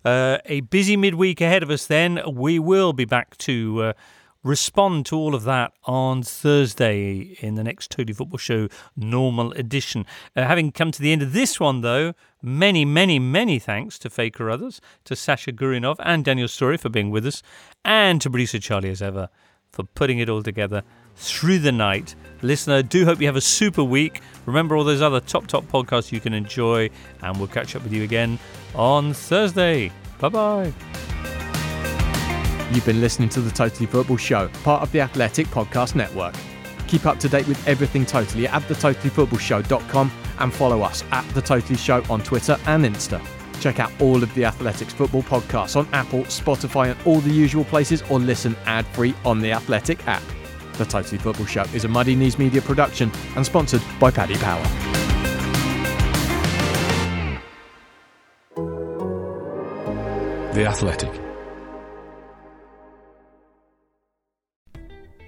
[0.05, 1.87] Uh, a busy midweek ahead of us.
[1.87, 3.83] Then we will be back to.
[3.83, 3.93] Uh,
[4.45, 10.07] respond to all of that on Thursday in the next Totally Football Show normal edition.
[10.37, 14.11] Uh, having come to the end of this one, though, many, many, many thanks to
[14.11, 17.43] Faye Carruthers, to Sasha Goryunov and Daniel Storey for being with us,
[17.85, 19.29] and to producer Charlie as ever
[19.73, 20.85] for putting it all together
[21.17, 22.15] through the night.
[22.43, 24.21] Listener, do hope you have a super week.
[24.47, 26.91] Remember all those other top, top podcasts you can enjoy,
[27.23, 28.39] and we'll catch up with you again
[28.75, 29.91] on Thursday.
[30.19, 30.94] Bye bye.
[32.73, 36.35] You've been listening to the Totally Football Show, part of the Athletic Podcast Network.
[36.89, 41.77] Keep up to date with everything Totally at thetotallyfootballshow.com and follow us at The Totally
[41.77, 43.25] Show on Twitter and Insta.
[43.61, 47.65] Check out all of the Athletics football podcasts on Apple, Spotify, and all the usual
[47.65, 50.23] places, or listen ad free on the Athletic app.
[50.75, 54.63] The Totally Football Show is a Muddy Knees Media production and sponsored by Paddy Power.
[60.55, 61.24] The Athletic.